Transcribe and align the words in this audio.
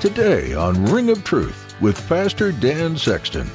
today 0.00 0.54
on 0.54 0.84
Ring 0.86 1.10
of 1.10 1.24
Truth 1.24 1.74
with 1.80 2.06
Pastor 2.08 2.52
Dan 2.52 2.96
Sexton. 2.96 3.50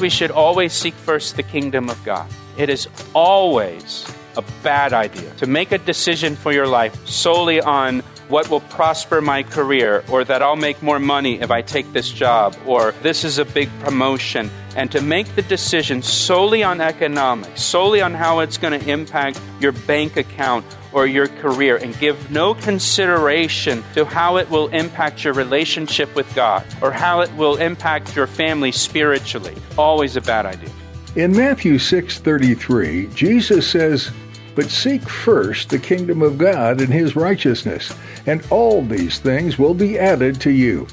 We 0.00 0.08
should 0.08 0.30
always 0.30 0.72
seek 0.72 0.94
first 0.94 1.36
the 1.36 1.42
kingdom 1.42 1.90
of 1.90 2.02
God. 2.04 2.28
It 2.56 2.70
is 2.70 2.88
always 3.14 4.04
a 4.36 4.42
bad 4.62 4.92
idea 4.92 5.32
to 5.36 5.46
make 5.46 5.72
a 5.72 5.78
decision 5.78 6.36
for 6.36 6.52
your 6.52 6.66
life 6.66 7.06
solely 7.06 7.60
on 7.60 8.02
what 8.28 8.48
will 8.48 8.60
prosper 8.60 9.20
my 9.20 9.42
career, 9.42 10.02
or 10.08 10.24
that 10.24 10.40
I'll 10.40 10.56
make 10.56 10.82
more 10.82 10.98
money 10.98 11.40
if 11.42 11.50
I 11.50 11.60
take 11.60 11.92
this 11.92 12.10
job, 12.10 12.56
or 12.64 12.92
this 13.02 13.24
is 13.24 13.36
a 13.36 13.44
big 13.44 13.68
promotion, 13.80 14.50
and 14.74 14.90
to 14.92 15.02
make 15.02 15.34
the 15.34 15.42
decision 15.42 16.00
solely 16.00 16.62
on 16.62 16.80
economics, 16.80 17.62
solely 17.62 18.00
on 18.00 18.14
how 18.14 18.40
it's 18.40 18.56
going 18.56 18.80
to 18.80 18.90
impact 18.90 19.38
your 19.60 19.72
bank 19.72 20.16
account 20.16 20.64
or 20.94 21.06
your 21.06 21.26
career, 21.26 21.76
and 21.76 21.98
give 21.98 22.30
no 22.30 22.54
consideration 22.54 23.84
to 23.92 24.06
how 24.06 24.38
it 24.38 24.48
will 24.48 24.68
impact 24.68 25.24
your 25.24 25.34
relationship 25.34 26.14
with 26.14 26.34
God 26.34 26.64
or 26.80 26.90
how 26.90 27.20
it 27.20 27.32
will 27.36 27.56
impact 27.56 28.16
your 28.16 28.26
family 28.26 28.72
spiritually. 28.72 29.56
Always 29.76 30.16
a 30.16 30.22
bad 30.22 30.46
idea. 30.46 30.70
In 31.14 31.36
Matthew 31.36 31.76
6:33, 31.78 33.06
Jesus 33.14 33.66
says, 33.66 34.10
"But 34.54 34.70
seek 34.70 35.06
first 35.06 35.68
the 35.68 35.78
kingdom 35.78 36.22
of 36.22 36.38
God 36.38 36.80
and 36.80 36.90
his 36.90 37.14
righteousness, 37.14 37.92
and 38.26 38.40
all 38.48 38.82
these 38.82 39.18
things 39.18 39.58
will 39.58 39.74
be 39.74 39.98
added 39.98 40.40
to 40.40 40.50
you." 40.50 40.86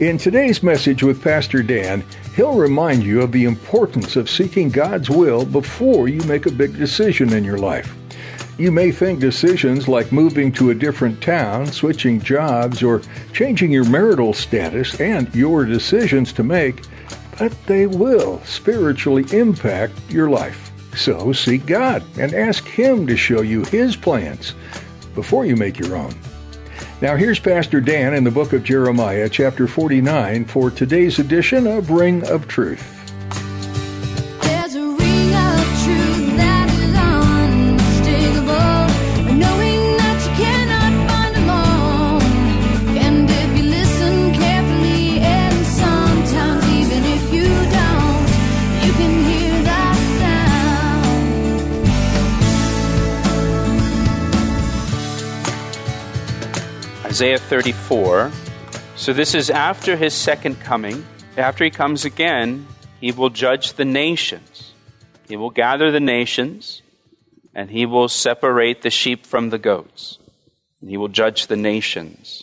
In 0.00 0.18
today's 0.18 0.64
message 0.64 1.04
with 1.04 1.22
Pastor 1.22 1.62
Dan, 1.62 2.02
he'll 2.34 2.54
remind 2.54 3.04
you 3.04 3.20
of 3.22 3.30
the 3.30 3.44
importance 3.44 4.16
of 4.16 4.28
seeking 4.28 4.68
God's 4.68 5.08
will 5.08 5.44
before 5.44 6.08
you 6.08 6.22
make 6.22 6.46
a 6.46 6.50
big 6.50 6.76
decision 6.76 7.32
in 7.32 7.44
your 7.44 7.58
life. 7.58 7.94
You 8.58 8.72
may 8.72 8.90
think 8.90 9.20
decisions 9.20 9.86
like 9.86 10.10
moving 10.10 10.50
to 10.52 10.70
a 10.70 10.74
different 10.74 11.20
town, 11.20 11.70
switching 11.70 12.20
jobs, 12.20 12.82
or 12.82 13.00
changing 13.32 13.70
your 13.70 13.84
marital 13.84 14.32
status 14.32 15.00
and 15.00 15.28
your 15.32 15.64
decisions 15.64 16.32
to 16.32 16.42
make, 16.42 16.82
but 17.38 17.52
they 17.66 17.86
will 17.86 18.40
spiritually 18.44 19.24
impact 19.32 19.94
your 20.08 20.30
life. 20.30 20.70
So 20.96 21.32
seek 21.32 21.66
God 21.66 22.02
and 22.18 22.34
ask 22.34 22.66
Him 22.66 23.06
to 23.06 23.16
show 23.16 23.40
you 23.40 23.64
His 23.64 23.96
plans 23.96 24.54
before 25.14 25.46
you 25.46 25.56
make 25.56 25.78
your 25.78 25.96
own. 25.96 26.14
Now, 27.00 27.16
here's 27.16 27.40
Pastor 27.40 27.80
Dan 27.80 28.14
in 28.14 28.22
the 28.22 28.30
book 28.30 28.52
of 28.52 28.62
Jeremiah, 28.62 29.28
chapter 29.28 29.66
49, 29.66 30.44
for 30.44 30.70
today's 30.70 31.18
edition 31.18 31.66
of 31.66 31.90
Ring 31.90 32.24
of 32.28 32.46
Truth. 32.46 33.01
Isaiah 57.22 57.38
34. 57.38 58.32
So 58.96 59.12
this 59.12 59.32
is 59.32 59.48
after 59.48 59.94
his 59.94 60.12
second 60.12 60.58
coming. 60.58 61.06
After 61.36 61.62
he 61.62 61.70
comes 61.70 62.04
again, 62.04 62.66
he 63.00 63.12
will 63.12 63.30
judge 63.30 63.74
the 63.74 63.84
nations. 63.84 64.72
He 65.28 65.36
will 65.36 65.50
gather 65.50 65.92
the 65.92 66.00
nations, 66.00 66.82
and 67.54 67.70
he 67.70 67.86
will 67.86 68.08
separate 68.08 68.82
the 68.82 68.90
sheep 68.90 69.24
from 69.24 69.50
the 69.50 69.58
goats. 69.58 70.18
And 70.80 70.90
he 70.90 70.96
will 70.96 71.06
judge 71.06 71.46
the 71.46 71.54
nations. 71.54 72.42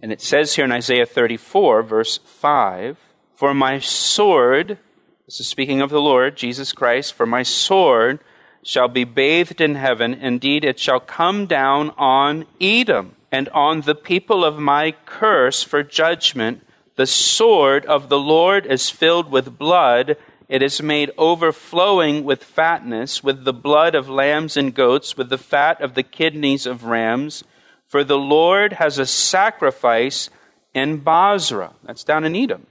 And 0.00 0.10
it 0.10 0.22
says 0.22 0.54
here 0.54 0.64
in 0.64 0.72
Isaiah 0.72 1.04
34, 1.04 1.82
verse 1.82 2.16
5 2.24 2.96
For 3.34 3.52
my 3.52 3.80
sword, 3.80 4.78
this 5.26 5.40
is 5.40 5.46
speaking 5.46 5.82
of 5.82 5.90
the 5.90 6.00
Lord, 6.00 6.38
Jesus 6.38 6.72
Christ, 6.72 7.12
for 7.12 7.26
my 7.26 7.42
sword 7.42 8.20
shall 8.62 8.88
be 8.88 9.04
bathed 9.04 9.60
in 9.60 9.74
heaven. 9.74 10.14
Indeed, 10.14 10.64
it 10.64 10.80
shall 10.80 11.00
come 11.00 11.44
down 11.44 11.90
on 11.98 12.46
Edom 12.62 13.16
and 13.34 13.48
on 13.48 13.80
the 13.80 13.96
people 13.96 14.44
of 14.44 14.60
my 14.60 14.92
curse 15.06 15.64
for 15.64 15.82
judgment. 15.82 16.64
The 16.94 17.04
sword 17.04 17.84
of 17.84 18.08
the 18.08 18.18
Lord 18.18 18.64
is 18.64 18.90
filled 18.90 19.28
with 19.28 19.58
blood. 19.58 20.16
It 20.48 20.62
is 20.62 20.80
made 20.80 21.10
overflowing 21.18 22.22
with 22.22 22.44
fatness, 22.44 23.24
with 23.24 23.44
the 23.44 23.52
blood 23.52 23.96
of 23.96 24.08
lambs 24.08 24.56
and 24.56 24.72
goats, 24.72 25.16
with 25.16 25.30
the 25.30 25.44
fat 25.52 25.80
of 25.80 25.94
the 25.94 26.04
kidneys 26.04 26.64
of 26.64 26.84
rams. 26.84 27.42
For 27.88 28.04
the 28.04 28.18
Lord 28.18 28.74
has 28.74 29.00
a 29.00 29.06
sacrifice 29.06 30.30
in 30.72 30.98
Bozrah, 30.98 31.74
that's 31.82 32.04
down 32.04 32.24
in 32.24 32.36
Edom, 32.36 32.68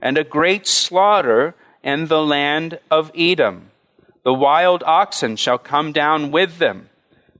and 0.00 0.16
a 0.16 0.24
great 0.24 0.66
slaughter 0.66 1.54
in 1.82 2.06
the 2.06 2.24
land 2.24 2.78
of 2.90 3.12
Edom. 3.14 3.72
The 4.22 4.32
wild 4.32 4.82
oxen 4.86 5.36
shall 5.36 5.58
come 5.58 5.92
down 5.92 6.30
with 6.30 6.56
them, 6.56 6.88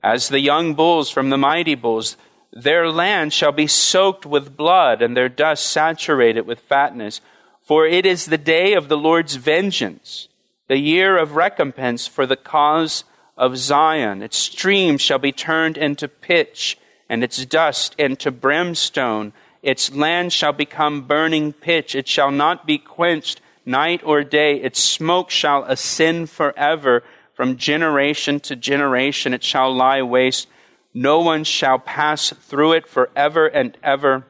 as 0.02 0.28
the 0.28 0.40
young 0.40 0.74
bulls 0.74 1.08
from 1.08 1.30
the 1.30 1.38
mighty 1.38 1.74
bulls. 1.74 2.18
Their 2.56 2.88
land 2.90 3.34
shall 3.34 3.52
be 3.52 3.66
soaked 3.66 4.24
with 4.24 4.56
blood, 4.56 5.02
and 5.02 5.14
their 5.14 5.28
dust 5.28 5.66
saturated 5.66 6.46
with 6.46 6.60
fatness. 6.60 7.20
For 7.62 7.86
it 7.86 8.06
is 8.06 8.24
the 8.24 8.38
day 8.38 8.72
of 8.72 8.88
the 8.88 8.96
Lord's 8.96 9.34
vengeance, 9.34 10.28
the 10.66 10.78
year 10.78 11.18
of 11.18 11.36
recompense 11.36 12.06
for 12.06 12.24
the 12.24 12.36
cause 12.36 13.04
of 13.36 13.58
Zion. 13.58 14.22
Its 14.22 14.38
streams 14.38 15.02
shall 15.02 15.18
be 15.18 15.32
turned 15.32 15.76
into 15.76 16.08
pitch, 16.08 16.78
and 17.10 17.22
its 17.22 17.44
dust 17.44 17.94
into 17.98 18.30
brimstone. 18.30 19.34
Its 19.62 19.94
land 19.94 20.32
shall 20.32 20.54
become 20.54 21.02
burning 21.02 21.52
pitch. 21.52 21.94
It 21.94 22.08
shall 22.08 22.30
not 22.30 22.66
be 22.66 22.78
quenched 22.78 23.42
night 23.66 24.00
or 24.02 24.24
day. 24.24 24.56
Its 24.62 24.80
smoke 24.80 25.28
shall 25.28 25.64
ascend 25.64 26.30
forever. 26.30 27.02
From 27.34 27.58
generation 27.58 28.40
to 28.40 28.56
generation 28.56 29.34
it 29.34 29.44
shall 29.44 29.74
lie 29.74 30.00
waste 30.00 30.48
no 30.96 31.20
one 31.20 31.44
shall 31.44 31.78
pass 31.78 32.30
through 32.30 32.72
it 32.72 32.88
forever 32.88 33.46
and 33.46 33.76
ever, 33.82 34.24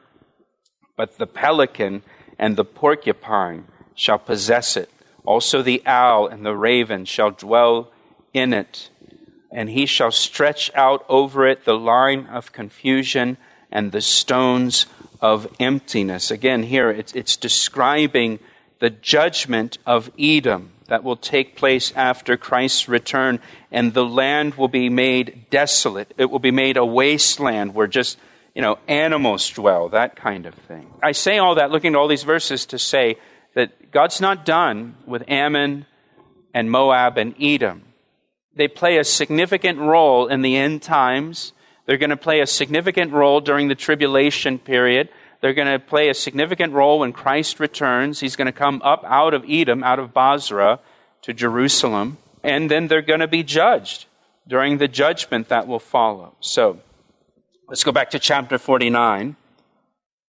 but 0.97 1.17
the 1.17 1.25
pelican 1.25 2.03
and 2.37 2.57
the 2.57 2.65
porcupine 2.65 3.63
shall 3.95 4.19
possess 4.19 4.75
it. 4.75 4.89
Also 5.23 5.61
the 5.61 5.81
owl 5.85 6.27
and 6.27 6.45
the 6.45 6.57
raven 6.57 7.05
shall 7.05 7.31
dwell 7.31 7.89
in 8.33 8.51
it. 8.51 8.89
And 9.49 9.69
he 9.69 9.85
shall 9.85 10.11
stretch 10.11 10.69
out 10.75 11.05
over 11.07 11.47
it 11.47 11.63
the 11.63 11.77
line 11.77 12.27
of 12.27 12.51
confusion 12.51 13.37
and 13.71 13.93
the 13.93 14.01
stones 14.01 14.87
of 15.21 15.47
emptiness. 15.61 16.29
Again, 16.29 16.63
here 16.63 16.89
it's, 16.89 17.13
it's 17.13 17.37
describing 17.37 18.39
the 18.79 18.89
judgment 18.89 19.77
of 19.85 20.11
Edom 20.19 20.73
that 20.87 21.03
will 21.03 21.17
take 21.17 21.55
place 21.55 21.91
after 21.95 22.37
Christ's 22.37 22.87
return, 22.87 23.39
and 23.71 23.93
the 23.93 24.05
land 24.05 24.55
will 24.55 24.67
be 24.67 24.89
made 24.89 25.45
desolate. 25.49 26.13
It 26.17 26.31
will 26.31 26.39
be 26.39 26.51
made 26.51 26.77
a 26.77 26.85
wasteland 26.85 27.73
where 27.73 27.87
just, 27.87 28.17
you 28.55 28.61
know, 28.61 28.79
animals 28.87 29.49
dwell, 29.49 29.89
that 29.89 30.15
kind 30.15 30.45
of 30.45 30.53
thing. 30.53 30.93
I 31.03 31.11
say 31.11 31.37
all 31.37 31.55
that 31.55 31.71
looking 31.71 31.93
at 31.93 31.97
all 31.97 32.07
these 32.07 32.23
verses 32.23 32.65
to 32.67 32.79
say 32.79 33.17
that 33.53 33.91
God's 33.91 34.21
not 34.21 34.45
done 34.45 34.95
with 35.05 35.23
Ammon 35.27 35.85
and 36.53 36.71
Moab 36.71 37.17
and 37.17 37.35
Edom. 37.41 37.83
They 38.55 38.67
play 38.67 38.97
a 38.97 39.03
significant 39.03 39.79
role 39.79 40.27
in 40.27 40.41
the 40.41 40.55
end 40.55 40.81
times. 40.81 41.53
They're 41.85 41.97
going 41.97 42.09
to 42.09 42.17
play 42.17 42.41
a 42.41 42.47
significant 42.47 43.11
role 43.11 43.39
during 43.39 43.67
the 43.67 43.75
tribulation 43.75 44.57
period. 44.57 45.09
They're 45.41 45.53
going 45.53 45.67
to 45.67 45.79
play 45.79 46.09
a 46.09 46.13
significant 46.13 46.73
role 46.73 46.99
when 46.99 47.13
Christ 47.13 47.59
returns. 47.59 48.19
He's 48.19 48.35
going 48.35 48.47
to 48.47 48.51
come 48.51 48.81
up 48.83 49.03
out 49.05 49.33
of 49.33 49.45
Edom, 49.47 49.83
out 49.83 49.99
of 49.99 50.13
Bozrah, 50.13 50.79
to 51.21 51.33
Jerusalem, 51.33 52.17
and 52.43 52.71
then 52.71 52.87
they're 52.87 53.01
going 53.01 53.19
to 53.19 53.27
be 53.27 53.43
judged 53.43 54.05
during 54.47 54.77
the 54.77 54.87
judgment 54.87 55.49
that 55.49 55.67
will 55.67 55.79
follow. 55.79 56.35
So, 56.39 56.79
let's 57.67 57.83
go 57.83 57.91
back 57.91 58.09
to 58.11 58.19
chapter 58.19 58.57
49. 58.57 59.35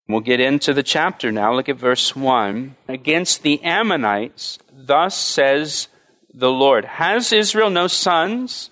We'll 0.08 0.20
get 0.20 0.40
into 0.40 0.72
the 0.72 0.82
chapter 0.82 1.30
now. 1.30 1.54
Look 1.54 1.68
at 1.68 1.76
verse 1.76 2.16
1. 2.16 2.76
Against 2.88 3.42
the 3.42 3.62
Ammonites, 3.62 4.58
thus 4.72 5.16
says 5.16 5.88
the 6.32 6.50
Lord 6.50 6.84
Has 6.84 7.32
Israel 7.32 7.70
no 7.70 7.86
sons? 7.86 8.70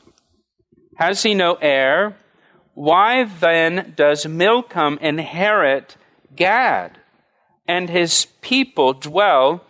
Has 0.97 1.23
he 1.23 1.35
no 1.35 1.55
heir? 1.61 2.17
Why 2.75 3.25
then 3.25 3.93
does 3.97 4.27
Milcom 4.27 4.99
inherit 5.01 5.97
Gad, 6.37 6.99
and 7.67 7.91
his 7.91 8.27
people 8.41 8.93
dwell 8.93 9.65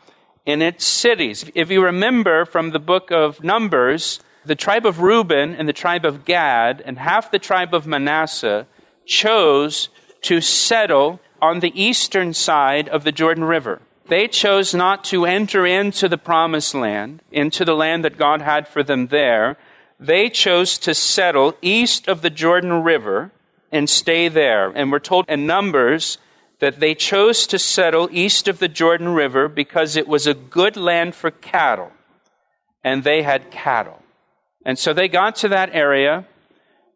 in 0.45 0.63
its 0.63 0.85
cities. 0.85 1.51
If 1.55 1.71
you 1.71 1.83
remember 1.83 2.45
from 2.45 2.71
the 2.71 2.79
book 2.79 3.11
of 3.11 3.43
Numbers, 3.43 4.21
the 4.45 4.55
tribe 4.55 4.87
of 4.87 5.01
Reuben 5.01 5.55
and 5.55 5.69
the 5.69 5.73
tribe 5.73 6.05
of 6.05 6.25
Gad 6.25 6.83
and 6.85 6.99
half 6.99 7.31
the 7.31 7.39
tribe 7.39 7.75
of 7.75 7.87
Manasseh 7.87 8.67
chose 9.05 9.89
to 10.23 10.41
settle 10.41 11.21
on 11.43 11.61
the 11.61 11.81
eastern 11.81 12.33
side 12.33 12.89
of 12.89 13.05
the 13.05 13.13
Jordan 13.13 13.45
River. 13.45 13.81
They 14.09 14.29
chose 14.29 14.73
not 14.73 15.03
to 15.05 15.27
enter 15.27 15.67
into 15.67 16.09
the 16.09 16.19
promised 16.19 16.75
land, 16.75 17.23
into 17.33 17.65
the 17.65 17.75
land 17.75 18.05
that 18.05 18.17
God 18.17 18.41
had 18.41 18.69
for 18.69 18.85
them 18.85 19.09
there. 19.09 19.57
They 19.99 20.29
chose 20.29 20.79
to 20.79 20.95
settle 20.95 21.57
east 21.61 22.07
of 22.07 22.23
the 22.23 22.31
Jordan 22.31 22.85
River 22.85 23.33
and 23.73 23.91
stay 23.91 24.29
there. 24.29 24.71
And 24.71 24.93
we're 24.93 25.01
told 25.01 25.25
in 25.29 25.47
Numbers 25.47 26.19
that 26.59 26.81
they 26.81 26.95
chose 26.95 27.47
to 27.49 27.59
settle 27.59 28.09
east 28.11 28.49
of 28.49 28.59
the 28.59 28.69
Jordan 28.69 29.11
River 29.11 29.49
because 29.49 29.97
it 29.97 30.09
was 30.09 30.27
a 30.27 30.35
good 30.35 30.77
land 30.77 31.15
for 31.15 31.31
cattle, 31.31 31.93
and 32.83 33.05
they 33.05 33.23
had 33.23 33.51
cattle. 33.51 34.03
And 34.65 34.79
so 34.79 34.93
they 34.93 35.09
got 35.09 35.37
to 35.37 35.49
that 35.49 35.71
area, 35.75 36.27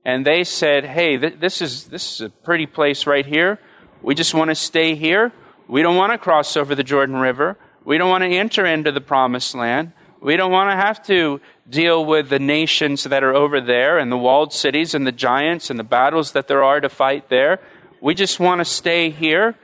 and 0.04 0.26
they 0.26 0.44
said, 0.44 0.84
Hey, 0.84 1.18
th- 1.18 1.38
this, 1.38 1.60
is, 1.60 1.84
this 1.84 2.14
is 2.14 2.20
a 2.22 2.30
pretty 2.30 2.66
place 2.66 3.06
right 3.06 3.26
here. 3.26 3.58
We 4.02 4.14
just 4.14 4.34
want 4.34 4.48
to 4.50 4.54
stay 4.54 4.94
here. 4.94 5.32
We 5.68 5.82
don't 5.82 5.96
want 5.96 6.12
to 6.12 6.18
cross 6.18 6.56
over 6.56 6.74
the 6.74 6.82
Jordan 6.82 7.16
River. 7.16 7.56
We 7.84 7.98
don't 7.98 8.10
want 8.10 8.24
to 8.24 8.30
enter 8.30 8.64
into 8.66 8.92
the 8.92 9.00
promised 9.00 9.54
land. 9.54 9.92
We 10.20 10.36
don't 10.36 10.50
want 10.50 10.70
to 10.70 10.76
have 10.76 11.02
to 11.06 11.40
deal 11.68 12.04
with 12.04 12.28
the 12.28 12.38
nations 12.38 13.04
that 13.04 13.22
are 13.22 13.34
over 13.34 13.60
there 13.60 13.98
and 13.98 14.10
the 14.10 14.18
walled 14.18 14.52
cities 14.52 14.94
and 14.94 15.06
the 15.06 15.12
giants 15.12 15.70
and 15.70 15.78
the 15.78 15.84
battles 15.84 16.32
that 16.32 16.48
there 16.48 16.62
are 16.62 16.80
to 16.80 16.88
fight 16.88 17.28
there. 17.28 17.60
We 18.00 18.14
just 18.14 18.40
want 18.40 18.60
to 18.60 18.64
stay 18.64 19.10
here. 19.10 19.56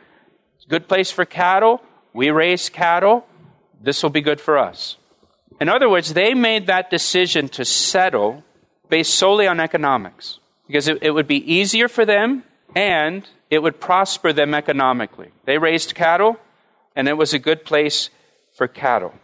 Good 0.68 0.88
place 0.88 1.10
for 1.10 1.24
cattle. 1.24 1.82
We 2.12 2.30
raise 2.30 2.68
cattle. 2.68 3.26
This 3.80 4.02
will 4.02 4.10
be 4.10 4.20
good 4.20 4.40
for 4.40 4.58
us. 4.58 4.96
In 5.60 5.68
other 5.68 5.88
words, 5.88 6.12
they 6.12 6.34
made 6.34 6.66
that 6.66 6.90
decision 6.90 7.48
to 7.50 7.64
settle 7.64 8.42
based 8.88 9.14
solely 9.14 9.46
on 9.46 9.60
economics 9.60 10.38
because 10.66 10.88
it, 10.88 10.98
it 11.02 11.12
would 11.12 11.26
be 11.26 11.52
easier 11.52 11.88
for 11.88 12.04
them 12.04 12.42
and 12.74 13.28
it 13.48 13.60
would 13.62 13.80
prosper 13.80 14.32
them 14.32 14.54
economically. 14.54 15.30
They 15.44 15.58
raised 15.58 15.94
cattle 15.94 16.36
and 16.94 17.08
it 17.08 17.16
was 17.16 17.32
a 17.32 17.38
good 17.38 17.64
place 17.64 18.10
for 18.54 18.68
cattle. 18.68 19.14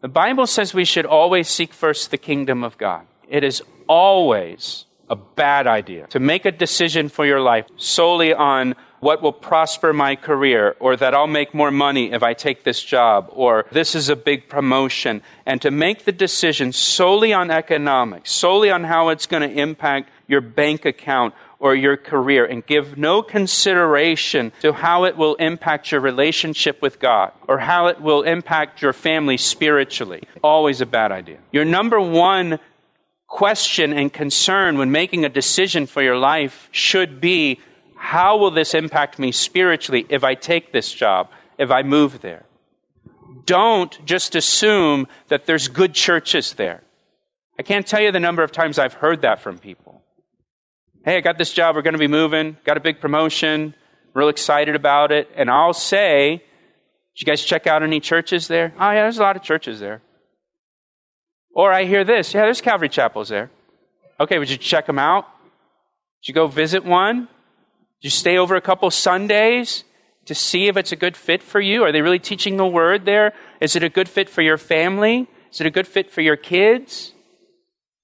The 0.00 0.08
Bible 0.08 0.46
says 0.46 0.74
we 0.74 0.84
should 0.84 1.06
always 1.06 1.48
seek 1.48 1.72
first 1.72 2.10
the 2.10 2.18
kingdom 2.18 2.64
of 2.64 2.78
God. 2.78 3.06
It 3.28 3.44
is 3.44 3.62
always 3.88 4.85
a 5.08 5.16
bad 5.16 5.66
idea 5.66 6.06
to 6.08 6.20
make 6.20 6.44
a 6.44 6.52
decision 6.52 7.08
for 7.08 7.24
your 7.24 7.40
life 7.40 7.66
solely 7.76 8.34
on 8.34 8.74
what 9.00 9.22
will 9.22 9.32
prosper 9.32 9.92
my 9.92 10.16
career, 10.16 10.74
or 10.80 10.96
that 10.96 11.14
I'll 11.14 11.26
make 11.26 11.54
more 11.54 11.70
money 11.70 12.12
if 12.12 12.22
I 12.22 12.32
take 12.32 12.64
this 12.64 12.82
job, 12.82 13.28
or 13.30 13.66
this 13.70 13.94
is 13.94 14.08
a 14.08 14.16
big 14.16 14.48
promotion, 14.48 15.22
and 15.44 15.60
to 15.62 15.70
make 15.70 16.06
the 16.06 16.12
decision 16.12 16.72
solely 16.72 17.32
on 17.32 17.50
economics, 17.50 18.32
solely 18.32 18.70
on 18.70 18.84
how 18.84 19.10
it's 19.10 19.26
going 19.26 19.48
to 19.48 19.60
impact 19.60 20.10
your 20.26 20.40
bank 20.40 20.86
account 20.86 21.34
or 21.58 21.74
your 21.74 21.96
career, 21.96 22.46
and 22.46 22.66
give 22.66 22.96
no 22.96 23.22
consideration 23.22 24.50
to 24.60 24.72
how 24.72 25.04
it 25.04 25.16
will 25.16 25.34
impact 25.36 25.92
your 25.92 26.00
relationship 26.00 26.80
with 26.82 26.98
God, 26.98 27.32
or 27.46 27.58
how 27.58 27.86
it 27.86 28.00
will 28.00 28.22
impact 28.22 28.82
your 28.82 28.94
family 28.94 29.36
spiritually. 29.36 30.22
Always 30.42 30.80
a 30.80 30.86
bad 30.86 31.12
idea. 31.12 31.38
Your 31.52 31.64
number 31.64 32.00
one 32.00 32.58
question 33.26 33.92
and 33.92 34.12
concern 34.12 34.78
when 34.78 34.90
making 34.90 35.24
a 35.24 35.28
decision 35.28 35.86
for 35.86 36.02
your 36.02 36.16
life 36.16 36.68
should 36.70 37.20
be 37.20 37.60
how 37.96 38.36
will 38.36 38.50
this 38.50 38.74
impact 38.74 39.18
me 39.18 39.32
spiritually 39.32 40.06
if 40.08 40.22
I 40.22 40.34
take 40.34 40.72
this 40.72 40.92
job, 40.92 41.30
if 41.58 41.70
I 41.70 41.82
move 41.82 42.20
there? 42.20 42.44
Don't 43.44 44.04
just 44.04 44.34
assume 44.34 45.06
that 45.28 45.46
there's 45.46 45.68
good 45.68 45.94
churches 45.94 46.54
there. 46.54 46.82
I 47.58 47.62
can't 47.62 47.86
tell 47.86 48.00
you 48.00 48.12
the 48.12 48.20
number 48.20 48.42
of 48.42 48.52
times 48.52 48.78
I've 48.78 48.92
heard 48.92 49.22
that 49.22 49.40
from 49.40 49.58
people. 49.58 50.02
Hey, 51.04 51.16
I 51.16 51.20
got 51.20 51.38
this 51.38 51.52
job, 51.52 51.76
we're 51.76 51.82
going 51.82 51.94
to 51.94 51.98
be 51.98 52.08
moving, 52.08 52.56
got 52.64 52.76
a 52.76 52.80
big 52.80 53.00
promotion, 53.00 53.74
real 54.12 54.28
excited 54.28 54.74
about 54.74 55.12
it. 55.12 55.30
And 55.36 55.50
I'll 55.50 55.72
say, 55.72 56.42
did 57.14 57.20
you 57.20 57.26
guys 57.26 57.42
check 57.42 57.66
out 57.66 57.82
any 57.82 58.00
churches 58.00 58.48
there? 58.48 58.72
Oh, 58.78 58.90
yeah, 58.90 59.02
there's 59.02 59.18
a 59.18 59.22
lot 59.22 59.36
of 59.36 59.42
churches 59.42 59.80
there. 59.80 60.02
Or 61.56 61.72
I 61.72 61.84
hear 61.84 62.04
this, 62.04 62.34
yeah, 62.34 62.42
there's 62.42 62.60
Calvary 62.60 62.90
chapels 62.90 63.30
there. 63.30 63.50
Okay, 64.20 64.38
would 64.38 64.50
you 64.50 64.58
check 64.58 64.84
them 64.84 64.98
out? 64.98 65.24
Did 66.20 66.28
you 66.28 66.34
go 66.34 66.48
visit 66.48 66.84
one? 66.84 67.20
Did 67.20 67.28
you 68.02 68.10
stay 68.10 68.36
over 68.36 68.56
a 68.56 68.60
couple 68.60 68.90
Sundays 68.90 69.82
to 70.26 70.34
see 70.34 70.68
if 70.68 70.76
it's 70.76 70.92
a 70.92 70.96
good 70.96 71.16
fit 71.16 71.42
for 71.42 71.58
you? 71.58 71.82
Are 71.82 71.92
they 71.92 72.02
really 72.02 72.18
teaching 72.18 72.58
the 72.58 72.66
word 72.66 73.06
there? 73.06 73.32
Is 73.58 73.74
it 73.74 73.82
a 73.82 73.88
good 73.88 74.06
fit 74.06 74.28
for 74.28 74.42
your 74.42 74.58
family? 74.58 75.28
Is 75.50 75.62
it 75.62 75.66
a 75.66 75.70
good 75.70 75.86
fit 75.86 76.10
for 76.10 76.20
your 76.20 76.36
kids? 76.36 77.14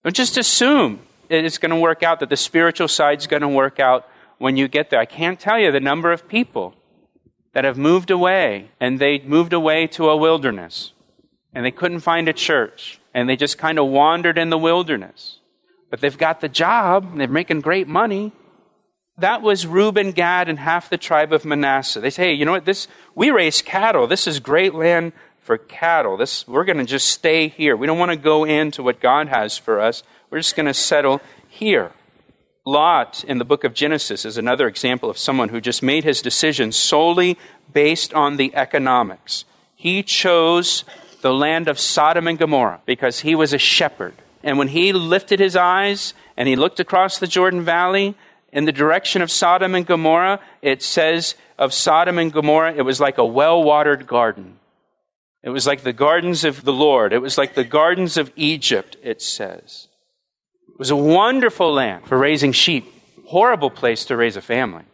Don't 0.03 0.17
just 0.17 0.39
assume 0.39 1.01
it's 1.29 1.59
going 1.59 1.73
to 1.73 1.77
work 1.77 2.03
out, 2.03 2.21
that 2.21 2.31
the 2.31 2.39
spiritual 2.39 2.89
side 2.89 3.19
is 3.19 3.27
going 3.27 3.43
to 3.43 3.49
work 3.49 3.79
out 3.79 4.09
when 4.39 4.57
you 4.57 4.67
get 4.67 4.89
there. 4.89 4.99
I 4.99 5.05
can't 5.05 5.39
tell 5.39 5.59
you 5.59 5.71
the 5.71 5.79
number 5.79 6.11
of 6.11 6.27
people 6.27 6.75
that 7.53 7.67
have 7.67 7.77
moved 7.77 8.11
away 8.11 8.71
and 8.81 8.99
they 8.99 9.19
moved 9.19 9.53
away 9.53 9.89
to 9.89 10.09
a 10.09 10.17
wilderness 10.17 10.95
and 11.53 11.67
they 11.67 11.71
couldn't 11.71 12.01
find 12.01 12.31
a 12.31 12.33
church 12.33 12.99
and 13.15 13.29
they 13.29 13.37
just 13.37 13.59
kind 13.59 13.79
of 13.79 13.87
wandered 13.89 14.39
in 14.39 14.51
the 14.51 14.59
wilderness. 14.59 15.39
But 15.91 16.01
they've 16.01 16.17
got 16.17 16.41
the 16.41 16.49
job, 16.49 17.17
they're 17.17 17.29
making 17.29 17.61
great 17.61 17.89
money. 17.89 18.33
That 19.19 19.43
was 19.43 19.67
Reuben, 19.67 20.13
Gad, 20.13 20.49
and 20.49 20.59
half 20.59 20.89
the 20.89 20.97
tribe 20.97 21.33
of 21.33 21.45
Manasseh. 21.45 22.01
They 22.01 22.11
say, 22.11 22.29
hey, 22.29 22.33
you 22.33 22.45
know 22.45 22.53
what? 22.53 22.65
This 22.65 22.89
we 23.15 23.31
raise 23.31 23.61
cattle. 23.61 24.07
This 24.07 24.27
is 24.27 24.41
great 24.41 24.75
land 24.75 25.13
for 25.41 25.59
cattle. 25.59 26.17
This 26.17 26.49
we're 26.49 26.65
going 26.65 26.79
to 26.79 26.85
just 26.85 27.09
stay 27.09 27.49
here. 27.49 27.77
We 27.77 27.87
don't 27.87 27.99
want 27.99 28.11
to 28.11 28.17
go 28.17 28.45
into 28.45 28.83
what 28.83 29.01
God 29.01 29.29
has 29.29 29.59
for 29.59 29.81
us. 29.81 30.03
We're 30.31 30.39
just 30.39 30.57
going 30.57 30.67
to 30.67 30.75
settle 30.75 31.21
here. 31.47 31.93
Lot 32.65 33.25
in 33.25 33.39
the 33.39 33.45
book 33.45 33.65
of 33.65 33.75
Genesis 33.75 34.25
is 34.25 34.39
another 34.39 34.69
example 34.69 35.11
of 35.11 35.19
someone 35.19 35.49
who 35.49 35.61
just 35.61 35.83
made 35.83 36.05
his 36.05 36.23
decision 36.23 36.73
solely 36.73 37.37
based 37.73 38.15
on 38.15 38.37
the 38.37 38.55
economics. 38.55 39.45
He 39.75 40.03
chose 40.05 40.85
the 41.23 41.33
land 41.33 41.69
of 41.69 41.79
Sodom 41.79 42.29
and 42.29 42.39
Gomorrah 42.39 42.81
because 42.85 43.21
he 43.21 43.35
was 43.35 43.53
a 43.53 43.59
shepherd. 43.59 44.15
And 44.43 44.59
when 44.59 44.69
he 44.69 44.93
lifted 44.93 45.41
his 45.41 45.57
eyes 45.57 46.15
and 46.37 46.49
he 46.49 46.57
looked 46.57 46.81
across 46.81 47.19
the 47.19 47.27
Jordan 47.27 47.63
Valley 47.63 48.15
in 48.53 48.65
the 48.65 48.73
direction 48.73 49.23
of 49.23 49.31
Sodom 49.31 49.75
and 49.75 49.87
Gomorrah, 49.87 50.41
it 50.61 50.83
says 50.83 51.37
of 51.59 51.73
Sodom 51.73 52.19
and 52.19 52.33
Gomorrah, 52.33 52.75
it 52.75 52.83
was 52.83 53.01
like 53.01 53.19
a 53.19 53.25
well 53.25 53.63
watered 53.63 54.07
garden. 54.07 54.59
It 55.43 55.51
was 55.51 55.67
like 55.67 55.83
the 55.83 55.93
gardens 55.93 56.45
of 56.45 56.65
the 56.65 56.73
Lord. 56.73 57.13
It 57.13 57.19
was 57.19 57.39
like 57.39 57.55
the 57.55 57.65
gardens 57.65 58.17
of 58.17 58.31
Egypt, 58.37 58.97
it 59.03 59.23
says. 59.23 59.89
It 60.69 60.79
was 60.79 60.91
a 60.91 60.97
wonderful 60.97 61.73
land 61.73 62.07
for 62.07 62.19
raising 62.19 62.53
sheep. 62.53 62.93
Horrible 63.27 63.71
place 63.71 64.05
to 64.07 64.17
raise 64.17 64.37
a 64.37 64.43
family. 64.43 64.85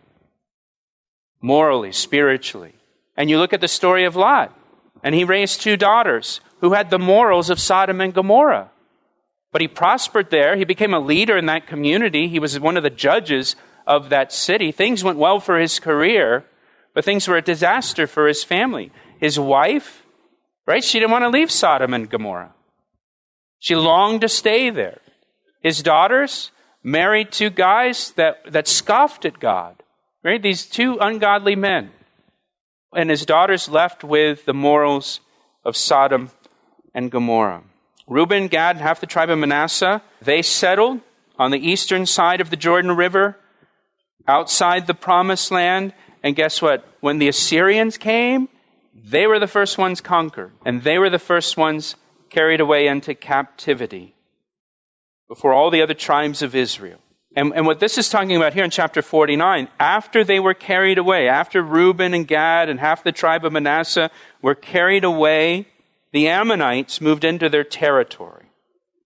Morally, 1.41 1.93
spiritually. 1.93 2.75
And 3.17 3.29
you 3.29 3.39
look 3.39 3.53
at 3.53 3.61
the 3.61 3.69
story 3.69 4.05
of 4.05 4.17
Lot. 4.17 4.58
And 5.03 5.15
he 5.15 5.25
raised 5.25 5.61
two 5.61 5.77
daughters 5.77 6.41
who 6.61 6.73
had 6.73 6.91
the 6.91 6.99
morals 6.99 7.51
of 7.51 7.61
Sodom 7.61 8.01
and 8.01 8.13
Gomorrah. 8.13 8.71
But 9.53 9.61
he 9.61 9.69
prospered 9.69 10.31
there. 10.31 10.57
He 10.57 10.65
became 10.65 10.93
a 10.93 11.01
leader 11.01 11.37
in 11.37 11.47
that 11.47 11.67
community. 11.67 12.29
He 12.29 12.39
was 12.39 12.59
one 12.61 12.77
of 12.77 12.83
the 12.83 12.91
judges 12.91 13.57
of 13.87 14.11
that 14.11 14.33
city. 14.33 14.73
Things 14.73 15.03
went 15.03 15.19
well 15.19 15.41
for 15.41 15.59
his 15.59 15.79
career, 15.79 16.45
but 16.95 17.05
things 17.05 17.27
were 17.27 17.37
a 17.37 17.43
disaster 17.43 18.07
for 18.07 18.27
his 18.29 18.45
family. 18.45 18.93
His 19.21 19.39
wife, 19.39 20.05
right? 20.67 20.85
She 20.85 20.99
didn't 20.99 21.13
want 21.13 21.25
to 21.25 21.31
leave 21.31 21.51
Sodom 21.51 21.95
and 21.95 22.11
Gomorrah. 22.11 22.53
She 23.59 23.75
longed 23.75 24.21
to 24.21 24.29
stay 24.29 24.71
there. 24.71 25.01
His 25.63 25.83
daughters 25.83 26.51
married 26.83 27.33
two 27.33 27.51
guys 27.51 28.13
that, 28.13 28.53
that 28.53 28.69
scoffed 28.69 29.25
at 29.25 29.41
God. 29.41 29.83
Right? 30.23 30.43
These 30.43 30.67
two 30.67 30.99
ungodly 31.01 31.57
men 31.57 31.91
and 32.95 33.11
his 33.11 33.27
daughters 33.27 33.69
left 33.69 34.03
with 34.03 34.45
the 34.45 34.55
morals 34.55 35.21
of 35.65 35.77
Sodom 35.77 36.31
and 36.95 37.11
Gomorrah. 37.11 37.63
Reuben, 38.07 38.49
Gad, 38.49 38.77
and 38.77 38.83
half 38.83 39.01
the 39.01 39.07
tribe 39.07 39.31
of 39.31 39.39
Manasseh, 39.39 40.03
they 40.23 40.43
settled 40.43 41.01
on 41.39 41.51
the 41.51 41.59
eastern 41.59 42.07
side 42.07 42.41
of 42.41 42.51
the 42.51 42.57
Jordan 42.57 42.97
River, 42.97 43.37
outside 44.27 44.87
the 44.87 44.95
promised 44.95 45.51
land. 45.51 45.93
And 46.23 46.35
guess 46.35 46.61
what? 46.61 46.87
When 47.01 47.19
the 47.19 47.29
Assyrians 47.29 47.97
came, 47.97 48.49
they 48.95 49.27
were 49.27 49.39
the 49.39 49.47
first 49.47 49.79
ones 49.79 50.01
conquered, 50.01 50.53
and 50.65 50.83
they 50.83 50.99
were 50.99 51.11
the 51.11 51.19
first 51.19 51.57
ones 51.57 51.97
carried 52.31 52.61
away 52.61 52.87
into 52.87 53.15
captivity 53.15 54.15
before 55.29 55.53
all 55.53 55.71
the 55.71 55.83
other 55.83 55.95
tribes 55.95 56.43
of 56.43 56.55
Israel. 56.55 56.99
And, 57.39 57.53
and, 57.55 57.67
what 57.69 57.79
this 57.79 57.99
is 57.99 58.09
talking 58.09 58.35
about 58.35 58.53
here 58.53 58.65
in 58.65 58.71
chapter 58.71 59.01
49, 59.01 59.69
after 59.79 60.25
they 60.25 60.41
were 60.41 60.55
carried 60.55 60.99
away, 60.99 61.29
after 61.29 61.63
Reuben 61.63 62.13
and 62.13 62.27
Gad 62.27 62.69
and 62.69 62.81
half 62.81 63.05
the 63.05 63.13
tribe 63.13 63.45
of 63.45 63.53
Manasseh 63.53 64.11
were 64.43 64.57
carried 64.57 65.05
away, 65.05 65.69
the 66.11 66.27
Ammonites 66.27 67.01
moved 67.01 67.23
into 67.23 67.49
their 67.49 67.63
territory. 67.63 68.47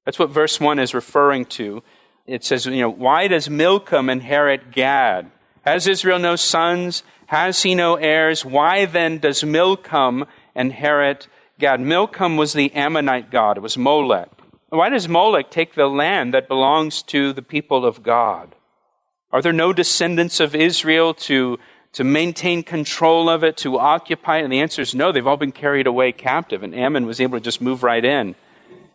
That's 0.07 0.19
what 0.19 0.31
verse 0.31 0.59
1 0.59 0.79
is 0.79 0.95
referring 0.95 1.45
to. 1.61 1.83
It 2.27 2.43
says, 2.43 2.65
you 2.65 2.81
know, 2.81 2.89
why 2.89 3.29
does 3.29 3.51
Milcom 3.51 4.09
inherit 4.09 4.73
Gad? 4.73 5.31
Has 5.67 5.87
Israel 5.87 6.19
no 6.19 6.37
sons? 6.37 7.03
Has 7.27 7.65
he 7.65 7.75
no 7.75 7.97
heirs? 7.97 8.47
Why 8.47 8.87
then 8.87 9.19
does 9.19 9.45
Milcom 9.45 10.25
inherit 10.55 11.29
Gad? 11.59 11.81
Milcom 11.81 12.39
was 12.39 12.55
the 12.55 12.73
Ammonite 12.73 13.31
god. 13.31 13.59
It 13.59 13.61
was 13.61 13.77
Molech. 13.77 14.31
Why 14.73 14.89
does 14.89 15.07
Molech 15.07 15.51
take 15.51 15.75
the 15.75 15.87
land 15.87 16.33
that 16.33 16.49
belongs 16.49 17.03
to 17.05 17.35
the 17.35 17.43
people 17.43 17.85
of 17.85 18.03
God? 18.03 18.55
Are 19.31 19.43
there 19.43 19.53
no 19.53 19.75
descendants 19.75 20.41
of 20.41 20.55
Israel 20.55 21.13
to, 21.13 21.59
to 21.93 22.05
maintain 22.05 22.63
control 22.63 23.29
of 23.29 23.45
it, 23.45 23.59
to 23.59 23.79
occupy 23.79 24.39
it? 24.39 24.45
And 24.45 24.53
the 24.53 24.61
answer 24.61 24.81
is 24.81 24.95
no, 24.95 25.13
they've 25.13 25.27
all 25.27 25.37
been 25.37 25.53
carried 25.53 25.87
away 25.87 26.11
captive, 26.13 26.63
and 26.63 26.75
Ammon 26.75 27.05
was 27.05 27.21
able 27.21 27.37
to 27.37 27.45
just 27.45 27.61
move 27.61 27.83
right 27.83 28.03
in 28.03 28.35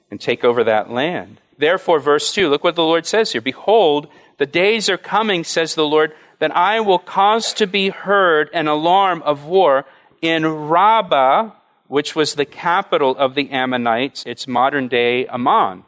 and 0.09 0.19
take 0.19 0.43
over 0.43 0.63
that 0.63 0.89
land. 0.89 1.41
Therefore, 1.59 1.99
verse 1.99 2.33
2, 2.33 2.49
look 2.49 2.63
what 2.63 2.75
the 2.75 2.81
Lord 2.81 3.05
says 3.05 3.31
here 3.31 3.41
Behold, 3.41 4.07
the 4.39 4.47
days 4.47 4.89
are 4.89 4.97
coming, 4.97 5.43
says 5.43 5.75
the 5.75 5.85
Lord, 5.85 6.11
that 6.39 6.55
I 6.55 6.79
will 6.79 6.97
cause 6.97 7.53
to 7.53 7.67
be 7.67 7.89
heard 7.89 8.49
an 8.51 8.67
alarm 8.67 9.21
of 9.21 9.45
war 9.45 9.85
in 10.23 10.47
Rabbah, 10.47 11.51
which 11.87 12.15
was 12.15 12.35
the 12.35 12.45
capital 12.45 13.15
of 13.17 13.35
the 13.35 13.49
Ammonites. 13.51 14.23
It's 14.25 14.47
modern 14.47 14.87
day 14.87 15.25
Amman, 15.27 15.83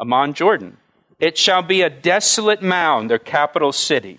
Amman, 0.00 0.34
Jordan. 0.34 0.76
It 1.18 1.38
shall 1.38 1.62
be 1.62 1.82
a 1.82 1.90
desolate 1.90 2.62
mound, 2.62 3.10
their 3.10 3.18
capital 3.18 3.72
city. 3.72 4.18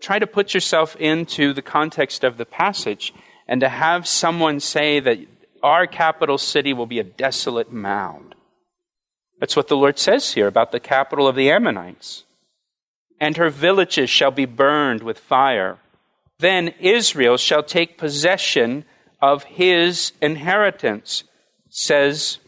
Try 0.00 0.18
to 0.18 0.26
put 0.26 0.54
yourself 0.54 0.96
into 0.96 1.52
the 1.52 1.62
context 1.62 2.24
of 2.24 2.38
the 2.38 2.46
passage 2.46 3.12
and 3.46 3.60
to 3.60 3.68
have 3.68 4.06
someone 4.06 4.60
say 4.60 5.00
that 5.00 5.18
our 5.62 5.86
capital 5.86 6.38
city 6.38 6.72
will 6.72 6.86
be 6.86 6.98
a 6.98 7.04
desolate 7.04 7.72
mound. 7.72 8.34
That's 9.38 9.56
what 9.56 9.68
the 9.68 9.76
Lord 9.76 9.98
says 9.98 10.32
here 10.32 10.46
about 10.46 10.72
the 10.72 10.80
capital 10.80 11.26
of 11.26 11.36
the 11.36 11.50
Ammonites. 11.50 12.24
And 13.18 13.36
her 13.36 13.50
villages 13.50 14.08
shall 14.08 14.30
be 14.30 14.46
burned 14.46 15.02
with 15.02 15.18
fire. 15.18 15.78
Then 16.38 16.74
Israel 16.80 17.36
shall 17.36 17.62
take 17.62 17.98
possession 17.98 18.84
of 19.20 19.44
his 19.44 20.12
inheritance, 20.20 21.24
says 21.68 22.38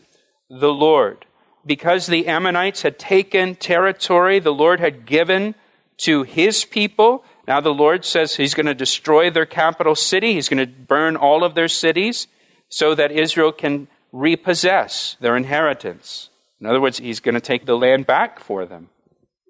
the 0.49 0.73
Lord. 0.73 1.27
Because 1.65 2.07
the 2.07 2.27
Ammonites 2.27 2.83
had 2.83 2.99
taken 2.99 3.55
territory 3.55 4.39
the 4.39 4.53
Lord 4.53 4.81
had 4.81 5.07
given 5.07 5.55
to 5.99 6.25
his 6.25 6.65
people, 6.65 7.25
now 7.47 7.61
the 7.61 7.75
Lord 7.75 8.05
says 8.05 8.37
he's 8.37 8.55
going 8.55 8.67
to 8.67 8.75
destroy 8.75 9.31
their 9.31 9.47
capital 9.47 9.95
city, 9.95 10.35
he's 10.35 10.49
going 10.49 10.67
to 10.67 10.73
burn 10.73 11.17
all 11.17 11.45
of 11.45 11.55
their 11.55 11.69
cities 11.69 12.27
so 12.69 12.95
that 12.95 13.13
Israel 13.13 13.53
can 13.53 13.89
repossess 14.11 15.17
their 15.21 15.37
inheritance. 15.37 16.31
In 16.61 16.67
other 16.67 16.81
words, 16.81 16.99
he's 16.99 17.21
going 17.21 17.35
to 17.35 17.41
take 17.41 17.67
the 17.67 17.77
land 17.77 18.07
back 18.07 18.41
for 18.41 18.65
them. 18.65 18.89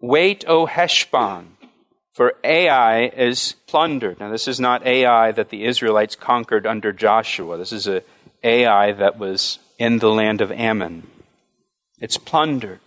Wait, 0.00 0.44
O 0.48 0.66
Heshbon, 0.66 1.56
for 2.12 2.34
Ai 2.44 3.06
is 3.06 3.54
plundered. 3.66 4.20
Now, 4.20 4.30
this 4.30 4.46
is 4.46 4.60
not 4.60 4.86
Ai 4.86 5.32
that 5.32 5.48
the 5.48 5.64
Israelites 5.64 6.14
conquered 6.14 6.66
under 6.66 6.92
Joshua. 6.92 7.56
This 7.56 7.72
is 7.72 7.88
a 7.88 8.02
Ai 8.44 8.92
that 8.92 9.18
was 9.18 9.58
in 9.78 9.98
the 9.98 10.10
land 10.10 10.40
of 10.40 10.52
Ammon. 10.52 11.08
It's 11.98 12.18
plundered. 12.18 12.80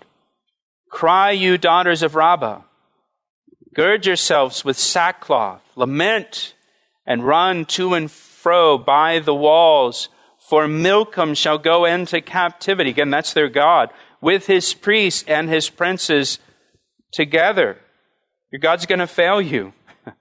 Cry, 0.91 1.31
you 1.31 1.57
daughters 1.57 2.03
of 2.03 2.15
Rabbah. 2.15 2.61
Gird 3.73 4.05
yourselves 4.05 4.63
with 4.63 4.77
sackcloth. 4.77 5.61
Lament 5.75 6.53
and 7.05 7.25
run 7.25 7.65
to 7.65 7.93
and 7.93 8.09
fro 8.09 8.77
by 8.77 9.19
the 9.19 9.35
walls. 9.35 10.09
For 10.49 10.67
Milcom 10.67 11.33
shall 11.33 11.57
go 11.57 11.85
into 11.85 12.21
captivity. 12.21 12.91
Again, 12.91 13.09
that's 13.09 13.33
their 13.33 13.49
God. 13.49 13.89
With 14.21 14.45
his 14.45 14.73
priests 14.73 15.23
and 15.27 15.49
his 15.49 15.69
princes 15.69 16.39
together. 17.11 17.77
Your 18.55 18.59
God's 18.61 18.85
going 18.85 18.99
to 18.99 19.05
fail 19.07 19.41
you. 19.41 19.73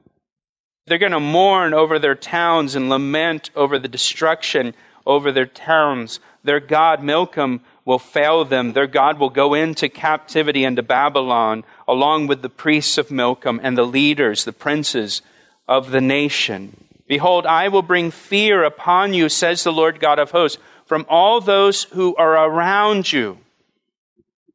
They're 0.88 0.98
going 0.98 1.12
to 1.12 1.20
mourn 1.20 1.72
over 1.72 2.00
their 2.00 2.16
towns 2.16 2.74
and 2.74 2.88
lament 2.88 3.50
over 3.54 3.78
the 3.78 3.86
destruction 3.86 4.74
over 5.06 5.30
their 5.30 5.46
towns. 5.46 6.18
Their 6.42 6.58
God, 6.58 6.98
Milcom, 6.98 7.60
will 7.84 8.00
fail 8.00 8.44
them. 8.44 8.72
Their 8.72 8.88
God 8.88 9.20
will 9.20 9.30
go 9.30 9.54
into 9.54 9.88
captivity 9.88 10.64
into 10.64 10.82
Babylon 10.82 11.62
along 11.86 12.26
with 12.26 12.42
the 12.42 12.48
priests 12.48 12.98
of 12.98 13.12
Milcom 13.12 13.60
and 13.62 13.78
the 13.78 13.86
leaders, 13.86 14.44
the 14.44 14.52
princes 14.52 15.22
of 15.68 15.92
the 15.92 16.00
nation. 16.00 16.76
Behold, 17.06 17.46
I 17.46 17.68
will 17.68 17.82
bring 17.82 18.10
fear 18.10 18.64
upon 18.64 19.14
you, 19.14 19.28
says 19.28 19.62
the 19.62 19.72
Lord 19.72 20.00
God 20.00 20.18
of 20.18 20.32
hosts, 20.32 20.58
from 20.86 21.06
all 21.08 21.40
those 21.40 21.84
who 21.84 22.16
are 22.16 22.32
around 22.32 23.12
you. 23.12 23.38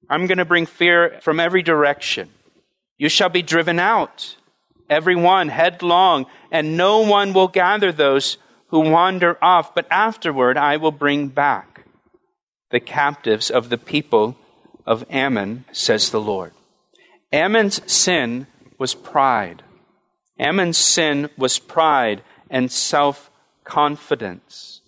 I'm 0.09 0.27
going 0.27 0.39
to 0.39 0.43
bring 0.43 0.65
fear 0.65 1.17
from 1.21 1.39
every 1.39 1.63
direction. 1.63 2.29
You 2.99 3.09
shall 3.09 3.29
be 3.29 3.41
driven 3.41 3.79
out, 3.79 4.35
every 4.89 5.15
one 5.15 5.47
headlong, 5.47 6.25
and 6.51 6.77
no 6.77 6.99
one 6.99 7.33
will 7.33 7.47
gather 7.47 7.91
those 7.91 8.37
who 8.67 8.81
wander 8.81 9.37
off, 9.41 9.73
but 9.73 9.87
afterward 9.89 10.57
I 10.57 10.77
will 10.77 10.91
bring 10.91 11.29
back 11.29 11.85
the 12.71 12.81
captives 12.81 13.49
of 13.49 13.69
the 13.69 13.77
people 13.77 14.37
of 14.85 15.05
Ammon, 15.09 15.65
says 15.71 16.11
the 16.11 16.21
Lord. 16.21 16.51
Ammon's 17.31 17.81
sin 17.91 18.47
was 18.77 18.93
pride. 18.93 19.63
Ammon's 20.37 20.77
sin 20.77 21.29
was 21.37 21.57
pride 21.57 22.21
and 22.49 22.71
self 22.71 23.31
confidence. 23.63 24.81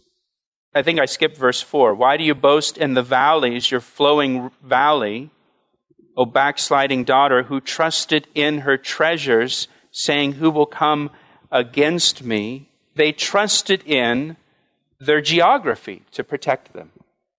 I 0.74 0.82
think 0.82 1.00
I 1.00 1.06
skipped 1.06 1.38
verse 1.38 1.62
4. 1.62 1.96
Why 1.96 2.18
do 2.18 2.24
you 2.24 2.36
boast 2.36 2.78
in 2.78 2.94
the 2.94 3.04
valleys, 3.04 3.72
your 3.72 3.82
flowing 3.82 4.52
valley? 4.64 5.30
O 6.18 6.26
backsliding 6.26 7.04
daughter, 7.04 7.44
who 7.44 7.62
trusted 7.62 8.28
in 8.36 8.60
her 8.60 8.78
treasures, 8.78 9.68
saying, 9.92 10.34
Who 10.34 10.52
will 10.52 10.66
come 10.66 11.10
against 11.52 12.24
me? 12.24 12.70
They 12.96 13.12
trusted 13.12 13.84
in 13.86 14.38
their 15.00 15.22
geography 15.22 16.04
to 16.12 16.24
protect 16.24 16.74
them. 16.74 16.92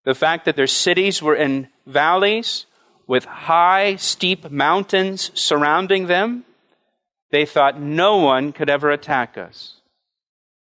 The 0.04 0.14
fact 0.14 0.46
that 0.46 0.56
their 0.56 0.66
cities 0.66 1.22
were 1.22 1.36
in 1.36 1.68
valleys 1.86 2.66
with 3.06 3.24
high, 3.24 3.96
steep 3.96 4.50
mountains 4.50 5.30
surrounding 5.34 6.06
them, 6.06 6.44
they 7.30 7.46
thought 7.46 7.80
no 7.80 8.16
one 8.16 8.52
could 8.52 8.70
ever 8.70 8.90
attack 8.90 9.38
us. 9.38 9.80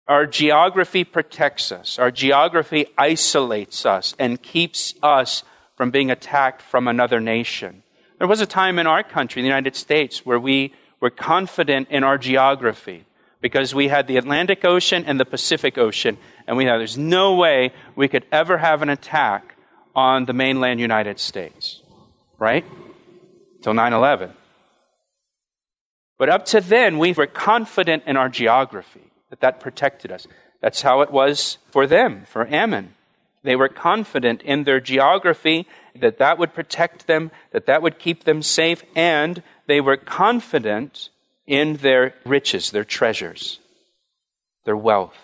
Our 0.07 0.27
geography 0.27 1.05
protects 1.05 1.71
us. 1.71 1.99
Our 1.99 2.11
geography 2.11 2.87
isolates 2.97 3.85
us 3.85 4.15
and 4.19 4.43
keeps 4.43 4.95
us 5.03 5.45
from 5.77 5.91
being 5.91 6.11
attacked 6.11 6.63
from 6.63 6.89
another 6.89 7.21
nation. 7.21 7.83
There 8.19 8.27
was 8.27 8.41
a 8.41 8.47
time 8.47 8.79
in 8.79 8.87
our 8.87 9.03
country, 9.03 9.43
the 9.43 9.49
United 9.49 9.77
States, 9.77 10.27
where 10.27 10.41
we 10.41 10.75
were 11.01 11.11
confident 11.11 11.89
in 11.91 12.03
our 12.03 12.19
geography 12.19 13.05
because 13.41 13.75
we 13.75 13.89
had 13.89 14.09
the 14.09 14.17
Atlantic 14.17 14.65
Ocean 14.65 15.05
and 15.07 15.21
the 15.21 15.25
Pacific 15.25 15.79
Ocean, 15.79 16.19
and 16.47 16.57
we 16.57 16.65
thought 16.65 16.79
there's 16.79 16.99
no 16.99 17.37
way 17.37 17.73
we 17.95 18.09
could 18.09 18.27
ever 18.33 18.59
have 18.59 18.83
an 18.83 18.89
attack 18.89 19.55
on 19.95 20.25
the 20.25 20.33
mainland 20.33 20.81
United 20.81 21.21
States, 21.21 21.83
right? 22.39 22.65
Till 23.63 23.75
9 23.75 23.93
11. 23.93 24.33
But 26.19 26.29
up 26.29 26.45
to 26.47 26.61
then, 26.61 26.99
we 26.99 27.13
were 27.13 27.29
confident 27.29 28.03
in 28.07 28.17
our 28.17 28.29
geography, 28.29 29.13
that 29.31 29.41
that 29.41 29.61
protected 29.61 30.11
us. 30.11 30.27
That's 30.61 30.83
how 30.83 31.03
it 31.03 31.13
was 31.13 31.59
for 31.71 31.87
them, 31.87 32.25
for 32.27 32.53
Ammon. 32.53 32.95
They 33.45 33.55
were 33.55 33.69
confident 33.69 34.43
in 34.43 34.65
their 34.65 34.81
geography 34.81 35.69
that 36.01 36.19
that 36.19 36.39
would 36.39 36.55
protect 36.55 37.07
them, 37.07 37.31
that 37.53 37.67
that 37.67 37.83
would 37.83 37.99
keep 37.99 38.25
them 38.25 38.43
safe, 38.43 38.83
and 38.95 39.43
they 39.67 39.81
were 39.81 39.97
confident 39.97 41.11
in 41.47 41.77
their 41.77 42.15
riches, 42.25 42.71
their 42.71 42.85
treasures, 42.85 43.59
their 44.65 44.77
wealth. 44.77 45.17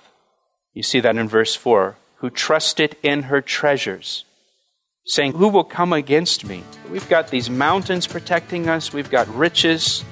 You 0.73 0.83
see 0.83 1.00
that 1.00 1.16
in 1.16 1.28
verse 1.28 1.54
4 1.54 1.97
who 2.16 2.31
trusted 2.31 2.97
in 3.02 3.25
her 3.25 3.43
treasures, 3.43 4.25
saying, 5.04 5.33
Who 5.33 5.49
will 5.49 5.64
come 5.64 5.93
against 5.93 6.47
me? 6.47 6.62
We've 6.90 7.09
got 7.09 7.28
these 7.28 7.50
mountains 7.50 8.07
protecting 8.07 8.69
us, 8.69 8.93
we've 8.93 9.11
got 9.11 9.28
riches. 9.35 10.04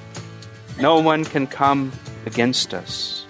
No 0.78 1.00
one 1.00 1.24
can 1.24 1.46
come 1.46 1.92
against 2.26 2.74
us. 2.74 3.26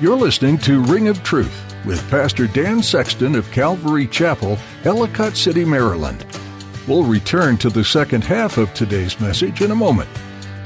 You're 0.00 0.16
listening 0.16 0.58
to 0.58 0.82
Ring 0.82 1.08
of 1.08 1.22
Truth 1.22 1.69
with 1.84 2.08
Pastor 2.10 2.46
Dan 2.46 2.82
Sexton 2.82 3.34
of 3.34 3.50
Calvary 3.50 4.06
Chapel, 4.06 4.58
Ellicott 4.84 5.36
City, 5.36 5.64
Maryland. 5.64 6.26
We'll 6.86 7.04
return 7.04 7.56
to 7.58 7.70
the 7.70 7.84
second 7.84 8.24
half 8.24 8.58
of 8.58 8.72
today's 8.74 9.20
message 9.20 9.60
in 9.62 9.70
a 9.70 9.76
moment. 9.76 10.08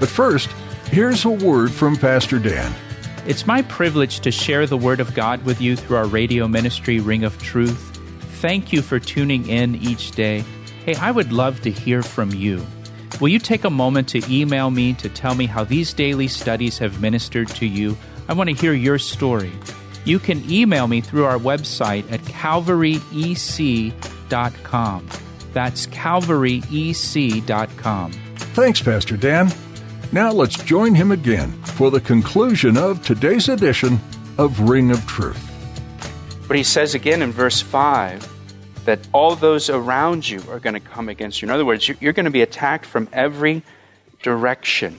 But 0.00 0.08
first, 0.08 0.48
here's 0.86 1.24
a 1.24 1.30
word 1.30 1.70
from 1.70 1.96
Pastor 1.96 2.38
Dan. 2.38 2.72
It's 3.26 3.46
my 3.46 3.62
privilege 3.62 4.20
to 4.20 4.30
share 4.30 4.66
the 4.66 4.76
Word 4.76 5.00
of 5.00 5.14
God 5.14 5.44
with 5.44 5.60
you 5.60 5.76
through 5.76 5.96
our 5.96 6.06
radio 6.06 6.46
ministry, 6.46 7.00
Ring 7.00 7.24
of 7.24 7.40
Truth. 7.42 7.78
Thank 8.40 8.72
you 8.72 8.82
for 8.82 8.98
tuning 8.98 9.48
in 9.48 9.76
each 9.76 10.10
day. 10.10 10.44
Hey, 10.84 10.94
I 10.96 11.10
would 11.10 11.32
love 11.32 11.62
to 11.62 11.70
hear 11.70 12.02
from 12.02 12.30
you. 12.34 12.64
Will 13.20 13.28
you 13.28 13.38
take 13.38 13.64
a 13.64 13.70
moment 13.70 14.08
to 14.08 14.22
email 14.28 14.70
me 14.70 14.92
to 14.94 15.08
tell 15.08 15.34
me 15.34 15.46
how 15.46 15.64
these 15.64 15.94
daily 15.94 16.28
studies 16.28 16.78
have 16.78 17.00
ministered 17.00 17.48
to 17.48 17.66
you? 17.66 17.96
I 18.28 18.34
want 18.34 18.50
to 18.50 18.56
hear 18.56 18.74
your 18.74 18.98
story 18.98 19.52
you 20.04 20.18
can 20.18 20.50
email 20.50 20.86
me 20.86 21.00
through 21.00 21.24
our 21.24 21.38
website 21.38 22.10
at 22.12 22.20
calvaryec.com. 22.20 25.08
That's 25.52 25.86
calvaryec.com. 25.86 28.12
Thanks, 28.36 28.82
Pastor 28.82 29.16
Dan. 29.16 29.50
Now 30.12 30.30
let's 30.30 30.62
join 30.62 30.94
him 30.94 31.10
again 31.10 31.50
for 31.62 31.90
the 31.90 32.00
conclusion 32.00 32.76
of 32.76 33.04
today's 33.04 33.48
edition 33.48 33.98
of 34.38 34.60
Ring 34.60 34.90
of 34.90 35.04
Truth. 35.06 35.50
But 36.46 36.56
he 36.56 36.62
says 36.62 36.94
again 36.94 37.22
in 37.22 37.32
verse 37.32 37.60
5 37.60 38.84
that 38.84 39.00
all 39.12 39.34
those 39.34 39.70
around 39.70 40.28
you 40.28 40.42
are 40.50 40.60
going 40.60 40.74
to 40.74 40.80
come 40.80 41.08
against 41.08 41.40
you. 41.40 41.46
In 41.46 41.50
other 41.50 41.64
words, 41.64 41.88
you're 41.88 42.12
going 42.12 42.26
to 42.26 42.30
be 42.30 42.42
attacked 42.42 42.84
from 42.84 43.08
every 43.12 43.62
direction. 44.22 44.98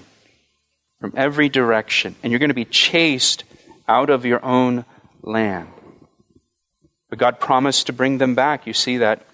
From 0.99 1.13
every 1.15 1.49
direction. 1.49 2.15
And 2.23 2.31
you're 2.31 2.39
going 2.39 2.49
to 2.49 2.55
be 2.55 2.65
chased 2.65 3.43
out 3.87 4.09
of 4.09 4.25
your 4.25 4.43
own 4.43 4.85
land. 5.25 5.69
But 7.09 7.19
God 7.19 7.39
promised 7.39 7.87
to 7.87 7.93
bring 7.93 8.17
them 8.17 8.35
back. 8.35 8.65
You 8.67 8.73
see 8.73 8.97
that 8.97 9.25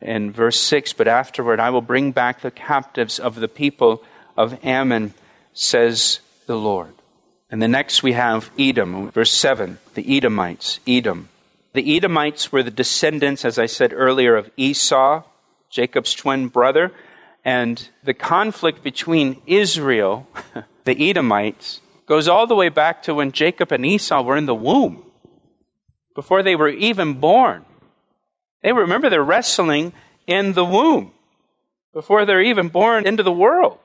in 0.00 0.32
verse 0.32 0.58
6 0.60 0.92
But 0.94 1.08
afterward 1.08 1.60
I 1.60 1.70
will 1.70 1.82
bring 1.82 2.12
back 2.12 2.40
the 2.40 2.50
captives 2.50 3.18
of 3.18 3.36
the 3.36 3.48
people 3.48 4.02
of 4.36 4.58
Ammon, 4.64 5.14
says 5.52 6.20
the 6.46 6.56
Lord. 6.56 6.92
And 7.50 7.62
the 7.62 7.68
next 7.68 8.02
we 8.02 8.12
have 8.12 8.50
Edom, 8.58 9.10
verse 9.10 9.30
7, 9.30 9.78
the 9.94 10.16
Edomites, 10.16 10.80
Edom. 10.86 11.28
The 11.74 11.96
Edomites 11.96 12.50
were 12.50 12.62
the 12.62 12.70
descendants, 12.70 13.44
as 13.44 13.58
I 13.58 13.66
said 13.66 13.92
earlier, 13.92 14.34
of 14.34 14.50
Esau, 14.56 15.22
Jacob's 15.70 16.14
twin 16.14 16.48
brother. 16.48 16.92
And 17.44 17.88
the 18.02 18.14
conflict 18.14 18.82
between 18.82 19.40
Israel, 19.46 20.26
the 20.84 21.10
Edomites, 21.10 21.80
goes 22.06 22.26
all 22.26 22.46
the 22.46 22.56
way 22.56 22.68
back 22.68 23.02
to 23.04 23.14
when 23.14 23.30
Jacob 23.30 23.70
and 23.70 23.86
Esau 23.86 24.22
were 24.22 24.36
in 24.36 24.46
the 24.46 24.54
womb, 24.54 25.04
before 26.16 26.42
they 26.42 26.56
were 26.56 26.70
even 26.70 27.14
born. 27.14 27.64
They 28.62 28.72
remember 28.72 29.08
they're 29.08 29.22
wrestling 29.22 29.92
in 30.26 30.54
the 30.54 30.64
womb. 30.64 31.12
Before 31.92 32.24
they're 32.24 32.42
even 32.42 32.68
born 32.68 33.06
into 33.06 33.22
the 33.22 33.30
world, 33.30 33.78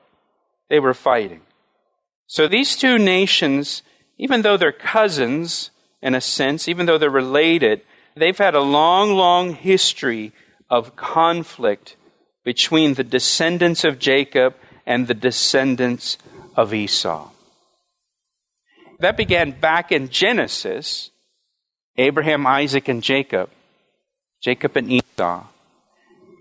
they 0.68 0.80
were 0.80 0.94
fighting. 0.94 1.42
So 2.26 2.48
these 2.48 2.74
two 2.74 2.98
nations, 2.98 3.82
even 4.18 4.42
though 4.42 4.56
they're 4.56 4.72
cousins 4.72 5.70
in 6.02 6.14
a 6.14 6.20
sense, 6.20 6.66
even 6.66 6.86
though 6.86 6.98
they're 6.98 7.10
related, 7.10 7.82
they've 8.16 8.36
had 8.36 8.54
a 8.54 8.60
long, 8.60 9.12
long 9.12 9.54
history 9.54 10.32
of 10.68 10.96
conflict 10.96 11.96
between 12.44 12.94
the 12.94 13.04
descendants 13.04 13.84
of 13.84 13.98
Jacob 13.98 14.56
and 14.84 15.06
the 15.06 15.14
descendants 15.14 16.18
of 16.56 16.74
Esau. 16.74 17.30
That 18.98 19.16
began 19.16 19.52
back 19.52 19.92
in 19.92 20.08
Genesis 20.08 21.11
Abraham, 21.96 22.46
Isaac, 22.46 22.88
and 22.88 23.02
Jacob, 23.02 23.50
Jacob 24.42 24.76
and 24.76 24.90
Esau. 24.90 25.46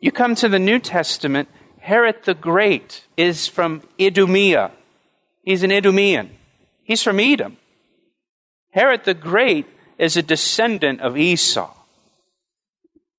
You 0.01 0.11
come 0.11 0.35
to 0.35 0.49
the 0.49 0.59
New 0.59 0.79
Testament, 0.79 1.49
Herod 1.79 2.23
the 2.23 2.33
Great 2.33 3.05
is 3.17 3.47
from 3.47 3.83
Idumea. 3.99 4.71
He's 5.43 5.63
an 5.63 5.71
Idumean. 5.71 6.29
He's 6.83 7.03
from 7.03 7.19
Edom. 7.19 7.57
Herod 8.71 9.03
the 9.03 9.13
Great 9.13 9.65
is 9.97 10.15
a 10.15 10.23
descendant 10.23 11.01
of 11.01 11.17
Esau. 11.17 11.73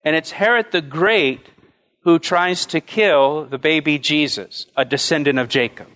And 0.05 0.17
it's 0.17 0.33
Herod 0.33 0.73
the 0.73 0.81
Great 0.81 1.47
who 2.05 2.19
tries 2.19 2.67
to 2.67 2.81
kill 2.81 3.45
the 3.45 3.59
baby 3.59 3.99
Jesus, 3.99 4.67
a 4.77 4.85
descendant 4.85 5.39
of 5.39 5.49
Jacob. 5.49 5.87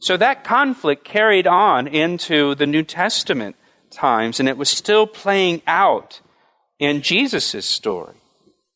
So 0.00 0.16
that 0.16 0.44
conflict 0.44 1.04
carried 1.04 1.46
on 1.46 1.86
into 1.86 2.54
the 2.54 2.66
New 2.66 2.82
Testament 2.82 3.56
times, 3.90 4.40
and 4.40 4.48
it 4.48 4.56
was 4.56 4.68
still 4.68 5.06
playing 5.06 5.62
out 5.66 6.20
in 6.78 7.02
Jesus' 7.02 7.66
story. 7.66 8.14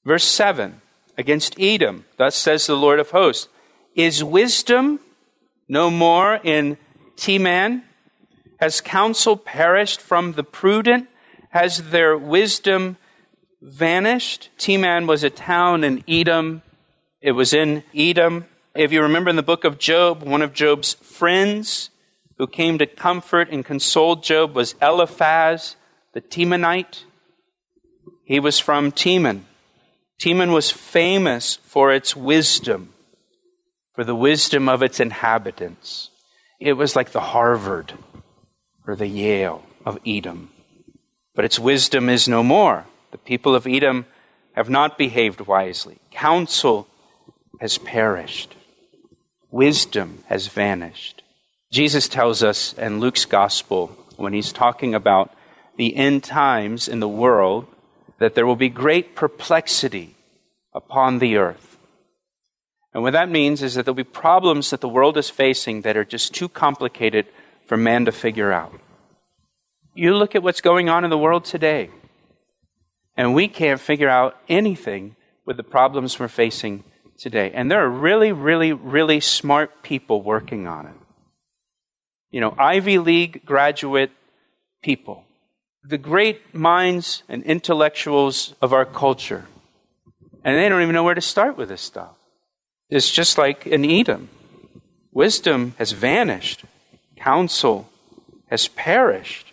Verse 0.05 0.25
7 0.25 0.81
against 1.17 1.59
Edom, 1.61 2.05
thus 2.17 2.35
says 2.35 2.67
the 2.67 2.77
Lord 2.77 2.99
of 2.99 3.11
hosts, 3.11 3.49
is 3.95 4.25
wisdom 4.25 5.01
no 5.69 5.91
more 5.91 6.41
in 6.43 6.79
Teman? 7.17 7.83
Has 8.59 8.81
counsel 8.81 9.37
perished 9.37 10.01
from 10.01 10.33
the 10.33 10.45
prudent? 10.45 11.09
Has 11.51 11.91
their 11.91 12.17
wisdom 12.17 12.97
vanished? 13.61 14.51
Teman 14.59 15.07
was 15.07 15.23
a 15.23 15.31
town 15.31 15.85
in 15.85 16.03
Edom. 16.09 16.63
It 17.21 17.33
was 17.33 17.53
in 17.53 17.85
Edom. 17.95 18.47
If 18.75 18.91
you 18.91 19.03
remember 19.03 19.31
in 19.31 19.37
the 19.37 19.43
book 19.43 19.65
of 19.65 19.79
Job, 19.79 20.23
one 20.23 20.43
of 20.43 20.55
Job's 20.55 20.95
friends 20.95 21.91
who 22.39 22.47
came 22.47 22.79
to 22.79 22.87
comfort 22.87 23.49
and 23.51 23.65
console 23.65 24.17
Job 24.17 24.55
was 24.55 24.75
Eliphaz, 24.81 25.77
the 26.13 26.21
Temanite. 26.21 27.05
He 28.25 28.41
was 28.41 28.59
from 28.59 28.93
Teman. 28.93 29.43
Teman 30.21 30.53
was 30.53 30.71
famous 30.71 31.57
for 31.65 31.93
its 31.93 32.15
wisdom, 32.15 32.95
for 33.95 34.05
the 34.05 34.15
wisdom 34.15 34.69
of 34.69 34.83
its 34.83 35.01
inhabitants. 35.01 36.11
It 36.61 36.75
was 36.75 36.95
like 36.95 37.11
the 37.11 37.21
Harvard 37.21 37.93
or 38.87 38.95
the 38.95 39.09
Yale 39.09 39.65
of 39.85 39.99
Edom. 40.07 40.51
But 41.35 41.45
its 41.45 41.59
wisdom 41.59 42.09
is 42.09 42.29
no 42.29 42.43
more. 42.43 42.87
The 43.11 43.19
people 43.19 43.55
of 43.55 43.67
Edom 43.67 44.07
have 44.53 44.71
not 44.71 44.99
behaved 44.99 45.41
wisely. 45.41 45.99
Counsel 46.11 46.87
has 47.61 47.79
perished. 47.79 48.55
Wisdom 49.51 50.25
has 50.27 50.47
vanished. 50.47 51.22
Jesus 51.73 52.07
tells 52.07 52.43
us 52.43 52.75
in 52.75 53.01
Luke's 53.01 53.25
gospel, 53.25 53.97
when 54.17 54.35
he's 54.35 54.53
talking 54.53 54.95
about 54.95 55.35
the 55.79 55.97
end 55.97 56.23
times 56.23 56.87
in 56.87 57.01
the 57.01 57.09
world, 57.09 57.67
that 58.19 58.35
there 58.35 58.45
will 58.45 58.57
be 58.57 58.69
great 58.69 59.17
perplexity 59.17 60.15
upon 60.75 61.19
the 61.19 61.39
earth. 61.39 61.79
And 62.93 63.03
what 63.03 63.15
that 63.15 63.31
means 63.31 63.63
is 63.63 63.75
that 63.75 63.87
there'll 63.87 63.97
be 63.97 64.05
problems 64.05 64.69
that 64.69 64.83
the 64.83 64.89
world 64.89 65.17
is 65.17 65.31
facing 65.31 65.81
that 65.81 65.97
are 65.97 66.05
just 66.05 66.35
too 66.35 66.47
complicated 66.47 67.27
for 67.65 67.79
man 67.79 68.05
to 68.05 68.13
figure 68.13 68.53
out. 68.53 68.79
You 69.95 70.15
look 70.15 70.35
at 70.35 70.43
what's 70.43 70.61
going 70.61 70.91
on 70.91 71.05
in 71.05 71.11
the 71.11 71.17
world 71.17 71.47
today, 71.47 71.89
and 73.17 73.35
we 73.35 73.49
can't 73.49 73.81
figure 73.81 74.11
out 74.11 74.37
anything 74.47 75.17
with 75.47 75.57
the 75.57 75.63
problems 75.63 76.19
we're 76.19 76.29
facing 76.29 76.85
today. 77.17 77.51
And 77.55 77.71
there 77.71 77.83
are 77.83 77.91
really, 77.91 78.31
really, 78.31 78.75
really 78.75 79.21
smart 79.21 79.83
people 79.83 80.21
working 80.21 80.67
on 80.67 80.87
it. 80.87 81.02
You 82.33 82.41
know, 82.41 82.55
Ivy 82.59 82.99
League 82.99 83.45
graduate 83.45 84.11
people, 84.83 85.25
the 85.85 85.99
great 85.99 86.53
minds 86.53 87.23
and 87.29 87.45
intellectuals 87.45 88.55
of 88.61 88.73
our 88.73 88.85
culture. 88.85 89.47
And 90.43 90.57
they 90.57 90.69
don't 90.69 90.83
even 90.83 90.95
know 90.95 91.05
where 91.05 91.15
to 91.15 91.21
start 91.21 91.57
with 91.57 91.69
this 91.69 91.83
stuff. 91.83 92.17
It's 92.91 93.11
just 93.11 93.39
like 93.39 93.65
in 93.69 93.85
Edom. 93.85 94.29
Wisdom 95.13 95.75
has 95.79 95.93
vanished, 95.93 96.65
counsel 97.17 97.89
has 98.49 98.67
perished 98.67 99.53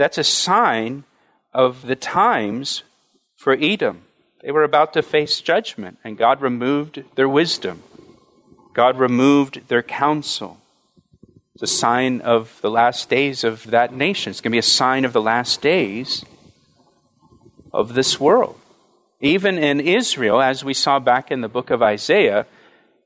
that's 0.00 0.18
a 0.18 0.24
sign 0.24 1.04
of 1.52 1.86
the 1.86 1.96
times 1.96 2.82
for 3.36 3.52
Edom. 3.52 4.02
They 4.42 4.50
were 4.50 4.64
about 4.64 4.94
to 4.94 5.02
face 5.02 5.40
judgment, 5.40 5.98
and 6.02 6.16
God 6.16 6.40
removed 6.40 7.04
their 7.16 7.28
wisdom. 7.28 7.82
God 8.72 8.98
removed 8.98 9.68
their 9.68 9.82
counsel. 9.82 10.59
It's 11.60 11.72
a 11.72 11.76
sign 11.76 12.22
of 12.22 12.58
the 12.62 12.70
last 12.70 13.10
days 13.10 13.44
of 13.44 13.64
that 13.70 13.92
nation. 13.92 14.30
It's 14.30 14.40
going 14.40 14.50
to 14.52 14.54
be 14.54 14.58
a 14.58 14.62
sign 14.62 15.04
of 15.04 15.12
the 15.12 15.20
last 15.20 15.60
days 15.60 16.24
of 17.70 17.92
this 17.92 18.18
world. 18.18 18.58
Even 19.20 19.58
in 19.58 19.78
Israel, 19.78 20.40
as 20.40 20.64
we 20.64 20.72
saw 20.72 20.98
back 20.98 21.30
in 21.30 21.42
the 21.42 21.48
book 21.48 21.68
of 21.68 21.82
Isaiah, 21.82 22.46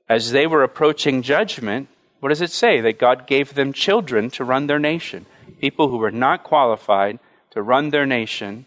as 0.09 0.31
they 0.31 0.47
were 0.47 0.63
approaching 0.63 1.23
judgment, 1.23 1.89
what 2.21 2.29
does 2.29 2.41
it 2.41 2.53
say? 2.53 2.81
That 2.81 3.01
God 3.01 3.27
gave 3.27 3.55
them 3.55 3.73
children 3.73 4.31
to 4.31 4.45
run 4.45 4.69
their 4.69 4.79
nation 4.79 5.27
people 5.61 5.89
who 5.89 5.97
were 5.97 6.11
not 6.11 6.45
qualified 6.45 7.19
to 7.51 7.63
run 7.63 7.91
their 7.91 8.07
nation, 8.07 8.67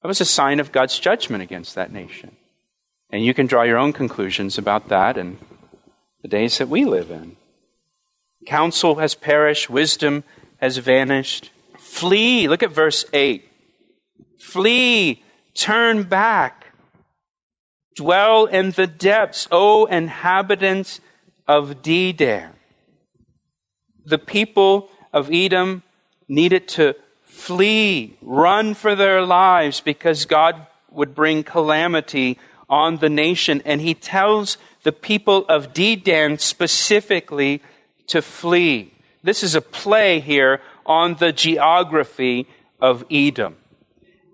that 0.00 0.08
was 0.08 0.20
a 0.20 0.24
sign 0.24 0.60
of 0.60 0.72
God's 0.72 0.98
judgment 0.98 1.42
against 1.42 1.74
that 1.74 1.92
nation. 1.92 2.36
And 3.10 3.24
you 3.24 3.34
can 3.34 3.46
draw 3.46 3.64
your 3.64 3.78
own 3.78 3.92
conclusions 3.92 4.56
about 4.56 4.88
that 4.88 5.18
and 5.18 5.38
the 6.22 6.28
days 6.28 6.58
that 6.58 6.68
we 6.68 6.84
live 6.84 7.10
in. 7.10 7.36
Counsel 8.46 8.96
has 8.96 9.14
perished, 9.14 9.70
wisdom 9.70 10.24
has 10.60 10.78
vanished. 10.78 11.50
Flee. 11.78 12.48
Look 12.48 12.62
at 12.62 12.72
verse 12.72 13.04
8. 13.12 13.46
Flee, 14.38 15.22
turn 15.54 16.04
back. 16.04 16.66
Dwell 17.96 18.46
in 18.46 18.70
the 18.70 18.86
depths, 18.86 19.46
O 19.50 19.84
inhabitants 19.86 21.00
of 21.46 21.82
Dedan. 21.82 22.52
The 24.04 24.18
people 24.18 24.88
of 25.12 25.30
Edom 25.30 25.82
needed 26.28 26.68
to 26.68 26.94
flee, 27.24 28.16
run 28.22 28.74
for 28.74 28.94
their 28.94 29.22
lives 29.22 29.80
because 29.80 30.24
God 30.24 30.66
would 30.90 31.14
bring 31.14 31.42
calamity 31.42 32.38
on 32.68 32.98
the 32.98 33.08
nation. 33.08 33.60
And 33.64 33.80
he 33.80 33.94
tells 33.94 34.56
the 34.82 34.92
people 34.92 35.44
of 35.48 35.72
Dedan 35.72 36.40
specifically 36.40 37.62
to 38.10 38.22
flee. 38.22 38.92
This 39.22 39.42
is 39.42 39.54
a 39.54 39.60
play 39.60 40.20
here 40.20 40.60
on 40.86 41.14
the 41.14 41.32
geography 41.32 42.46
of 42.80 43.04
Edom. 43.10 43.56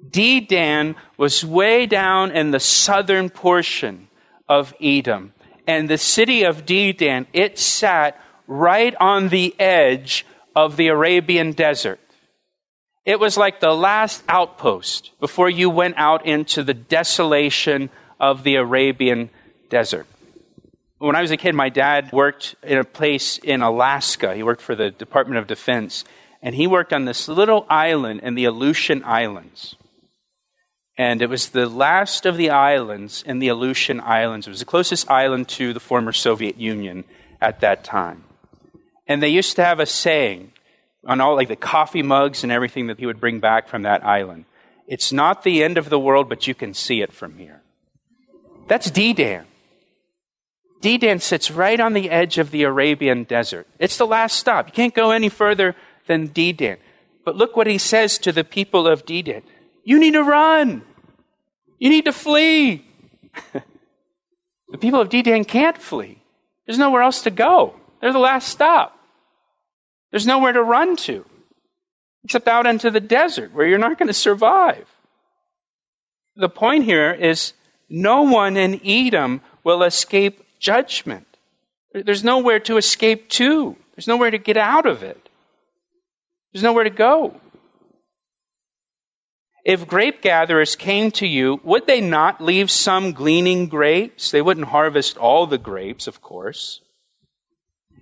Dedan 0.09 0.95
was 1.17 1.45
way 1.45 1.87
down 1.87 2.31
in 2.31 2.51
the 2.51 2.61
southern 2.61 3.31
portion 3.31 4.09
of 4.49 4.75
Edom. 4.81 5.33
And 5.67 5.89
the 5.89 5.99
city 5.99 6.45
of 6.45 6.65
Dedan, 6.65 7.27
it 7.33 7.59
sat 7.59 8.21
right 8.47 8.95
on 9.01 9.29
the 9.29 9.55
edge 9.59 10.25
of 10.55 10.77
the 10.77 10.89
Arabian 10.89 11.53
desert. 11.53 12.01
It 13.05 13.21
was 13.21 13.37
like 13.37 13.61
the 13.61 13.75
last 13.75 14.23
outpost 14.29 15.11
before 15.21 15.51
you 15.51 15.71
went 15.71 15.97
out 15.97 16.27
into 16.27 16.63
the 16.63 16.75
desolation 16.75 17.91
of 18.19 18.43
the 18.43 18.57
Arabian 18.57 19.31
desert. 19.69 20.07
When 20.99 21.15
I 21.15 21.21
was 21.21 21.31
a 21.31 21.37
kid, 21.37 21.55
my 21.55 21.69
dad 21.69 22.11
worked 22.13 22.55
in 22.63 22.79
a 22.79 22.85
place 22.85 23.39
in 23.39 23.61
Alaska. 23.61 24.35
He 24.35 24.43
worked 24.43 24.63
for 24.63 24.75
the 24.75 24.91
Department 24.91 25.39
of 25.39 25.47
Defense. 25.47 26.05
And 26.41 26.55
he 26.55 26.67
worked 26.67 26.93
on 26.93 27.05
this 27.05 27.29
little 27.29 27.67
island 27.69 28.21
in 28.23 28.35
the 28.35 28.47
Aleutian 28.47 29.05
Islands. 29.05 29.77
And 30.97 31.21
it 31.21 31.29
was 31.29 31.51
the 31.51 31.69
last 31.69 32.25
of 32.25 32.39
the 32.39 32.49
islands 32.49 33.23
in 33.27 33.41
the 33.41 33.49
Aleutian 33.49 34.01
Islands. 34.01 34.47
It 34.47 34.51
was 34.51 34.61
the 34.61 34.65
closest 34.65 35.11
island 35.11 35.49
to 35.51 35.75
the 35.75 35.81
former 35.81 36.13
Soviet 36.13 36.57
Union 36.57 37.05
at 37.43 37.61
that 37.61 37.85
time. 37.85 38.25
And 39.07 39.23
they 39.23 39.29
used 39.29 39.57
to 39.57 39.65
have 39.65 39.81
a 39.81 39.87
saying 39.87 40.53
on 41.05 41.21
all 41.21 41.37
like 41.37 41.49
the 41.49 41.57
coffee 41.57 42.03
mugs 42.03 42.43
and 42.43 42.51
everything 42.51 42.87
that 42.87 42.99
he 42.99 43.05
would 43.05 43.21
bring 43.21 43.41
back 43.41 43.69
from 43.69 43.83
that 43.83 44.05
island. 44.05 44.47
It's 44.87 45.13
not 45.13 45.43
the 45.43 45.63
end 45.63 45.77
of 45.77 45.91
the 45.91 45.99
world, 45.99 46.31
but 46.31 46.47
you 46.47 46.55
can 46.55 46.73
see 46.73 47.03
it 47.03 47.13
from 47.13 47.37
here. 47.37 47.61
That's 48.67 48.91
Dedan. 48.91 49.45
Dedan 50.81 51.21
sits 51.21 51.51
right 51.51 51.79
on 51.81 51.93
the 51.93 52.11
edge 52.11 52.39
of 52.39 52.51
the 52.51 52.63
Arabian 52.63 53.25
desert. 53.25 53.67
It's 53.79 53.97
the 53.97 54.07
last 54.07 54.37
stop. 54.37 54.69
You 54.69 54.73
can't 54.73 54.95
go 54.95 55.11
any 55.11 55.29
further 55.29 55.75
than 56.07 56.29
Dedan. 56.29 56.77
But 57.25 57.37
look 57.37 57.57
what 57.57 57.67
he 57.67 57.79
says 57.79 58.19
to 58.19 58.33
the 58.33 58.45
people 58.45 58.87
of 58.87 59.05
Dedan. 59.05 59.43
You 59.85 59.99
need 59.99 60.13
to 60.13 60.23
run. 60.23 60.83
You 61.79 61.91
need 61.91 62.05
to 62.05 62.13
flee. 62.13 62.87
the 63.53 64.79
people 64.79 65.01
of 65.01 65.09
Dedan 65.09 65.47
can't 65.47 65.79
flee. 65.79 66.23
There's 66.67 66.79
nowhere 66.79 67.03
else 67.03 67.23
to 67.23 67.31
go. 67.31 67.75
They're 68.01 68.13
the 68.13 68.19
last 68.19 68.49
stop. 68.49 68.99
There's 70.11 70.27
nowhere 70.27 70.53
to 70.53 70.63
run 70.63 70.97
to 70.97 71.25
except 72.27 72.49
out 72.49 72.67
into 72.67 72.91
the 72.91 72.99
desert 72.99 73.55
where 73.55 73.69
you're 73.69 73.79
not 73.79 73.97
going 73.99 74.09
to 74.09 74.13
survive. 74.13 74.89
The 76.35 76.49
point 76.49 76.83
here 76.83 77.13
is 77.13 77.53
no 77.89 78.23
one 78.23 78.57
in 78.57 78.81
Edom 78.85 79.43
will 79.63 79.85
escape 79.85 80.45
judgment. 80.67 81.29
There's 81.93 82.25
nowhere 82.25 82.59
to 82.61 82.77
escape 82.77 83.29
to, 83.39 83.77
there's 83.95 84.09
nowhere 84.09 84.33
to 84.33 84.39
get 84.39 84.57
out 84.57 84.85
of 84.85 85.05
it, 85.05 85.29
there's 86.53 86.65
nowhere 86.65 86.83
to 86.83 86.91
go. 86.91 87.41
If 89.65 89.87
grape 89.87 90.23
gatherers 90.23 90.75
came 90.77 91.11
to 91.13 91.27
you, 91.27 91.61
would 91.63 91.87
they 91.87 92.01
not 92.01 92.41
leave 92.41 92.71
some 92.71 93.13
gleaning 93.13 93.69
grapes? 93.69 94.31
They 94.31 94.43
wouldn't 94.43 94.69
harvest 94.69 95.17
all 95.17 95.47
the 95.47 95.59
grapes, 95.59 96.07
of 96.07 96.21
course. 96.21 96.81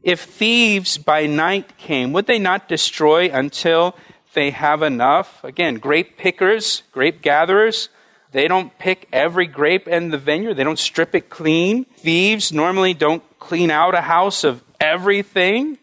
If 0.03 0.21
thieves 0.21 0.99
by 0.99 1.27
night 1.27 1.79
came, 1.79 2.13
would 2.13 2.27
they 2.27 2.39
not 2.39 2.69
destroy 2.69 3.31
until 3.31 3.95
they 4.35 4.51
have 4.51 4.83
enough? 4.83 5.43
Again, 5.45 5.77
grape 5.77 6.19
pickers, 6.19 6.83
grape 6.93 7.23
gatherers, 7.23 7.89
they 8.35 8.49
don't 8.49 8.77
pick 8.81 9.07
every 9.13 9.47
grape 9.47 9.87
in 9.87 10.11
the 10.11 10.19
vineyard. 10.19 10.55
They 10.55 10.65
don't 10.65 10.79
strip 10.79 11.15
it 11.15 11.31
clean. 11.31 11.85
Thieves 11.99 12.53
normally 12.53 12.93
don't 12.93 13.23
clean 13.39 13.71
out 13.71 13.95
a 13.95 14.01
house 14.01 14.43
of 14.43 14.61
everything. 14.81 15.79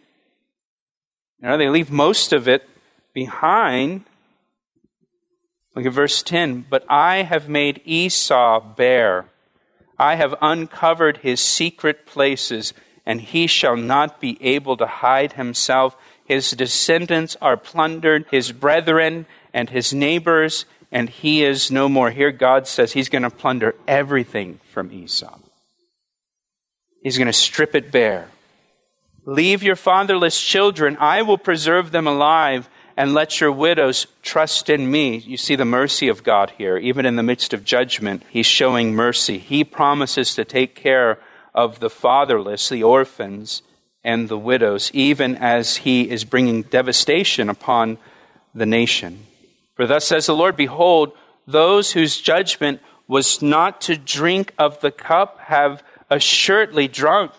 You 1.42 1.48
know, 1.48 1.58
they 1.58 1.70
leave 1.70 1.90
most 1.90 2.34
of 2.34 2.50
it 2.50 2.68
behind. 3.14 4.04
Look 5.76 5.86
at 5.86 5.94
verse 5.94 6.22
10. 6.22 6.66
But 6.70 6.84
I 6.90 7.22
have 7.22 7.48
made 7.48 7.80
Esau 7.86 8.60
bare. 8.60 9.28
I 9.98 10.16
have 10.16 10.36
uncovered 10.42 11.20
his 11.20 11.40
secret 11.40 12.06
places 12.06 12.74
and 13.06 13.22
he 13.22 13.48
shall 13.48 13.78
not 13.78 14.20
be 14.20 14.38
able 14.42 14.76
to 14.76 14.88
hide 14.88 15.34
himself. 15.34 15.96
His 16.26 16.52
descendants 16.52 17.38
are 17.42 17.56
plundered, 17.56 18.26
his 18.30 18.52
brethren 18.52 19.26
and 19.54 19.70
his 19.70 19.94
neighbors, 19.94 20.66
and 20.92 21.10
he 21.10 21.44
is 21.44 21.72
no 21.72 21.88
more. 21.88 22.12
Here, 22.12 22.32
God 22.32 22.68
says 22.68 22.92
he's 22.92 23.10
going 23.10 23.24
to 23.24 23.30
plunder 23.30 23.76
everything 23.88 24.60
from 24.72 24.92
Esau. 24.92 25.40
He's 27.02 27.18
going 27.18 27.28
to 27.28 27.34
strip 27.34 27.74
it 27.76 27.92
bare. 27.92 28.30
Leave 29.26 29.64
your 29.64 29.76
fatherless 29.76 30.42
children, 30.42 30.98
I 31.00 31.22
will 31.22 31.38
preserve 31.38 31.92
them 31.92 32.08
alive, 32.08 32.68
and 32.98 33.14
let 33.14 33.40
your 33.40 33.52
widows 33.52 34.08
trust 34.22 34.70
in 34.70 34.90
me. 34.90 35.18
You 35.18 35.38
see 35.38 35.56
the 35.56 35.66
mercy 35.66 36.08
of 36.08 36.24
God 36.24 36.52
here. 36.58 36.78
Even 36.78 37.06
in 37.06 37.16
the 37.16 37.24
midst 37.24 37.54
of 37.54 37.64
judgment, 37.64 38.24
he's 38.30 38.46
showing 38.46 38.94
mercy. 38.94 39.38
He 39.38 39.64
promises 39.64 40.36
to 40.36 40.44
take 40.44 40.76
care 40.76 41.20
of 41.54 41.80
the 41.80 41.90
fatherless, 41.90 42.70
the 42.70 42.84
orphans, 42.84 43.62
and 44.04 44.28
the 44.28 44.38
widows, 44.38 44.92
even 44.94 45.36
as 45.36 45.78
he 45.78 46.10
is 46.10 46.26
bringing 46.26 46.64
devastation 46.64 47.50
upon 47.50 47.98
the 48.54 48.66
nation. 48.66 49.26
For 49.82 49.88
thus 49.88 50.06
says 50.06 50.28
the 50.28 50.36
Lord 50.36 50.56
Behold, 50.56 51.14
those 51.48 51.94
whose 51.94 52.22
judgment 52.22 52.82
was 53.08 53.42
not 53.42 53.82
to 53.82 53.98
drink 53.98 54.54
of 54.60 54.80
the 54.80 54.92
cup 54.92 55.40
have 55.40 55.82
assuredly 56.08 56.88
drunk. 56.88 57.32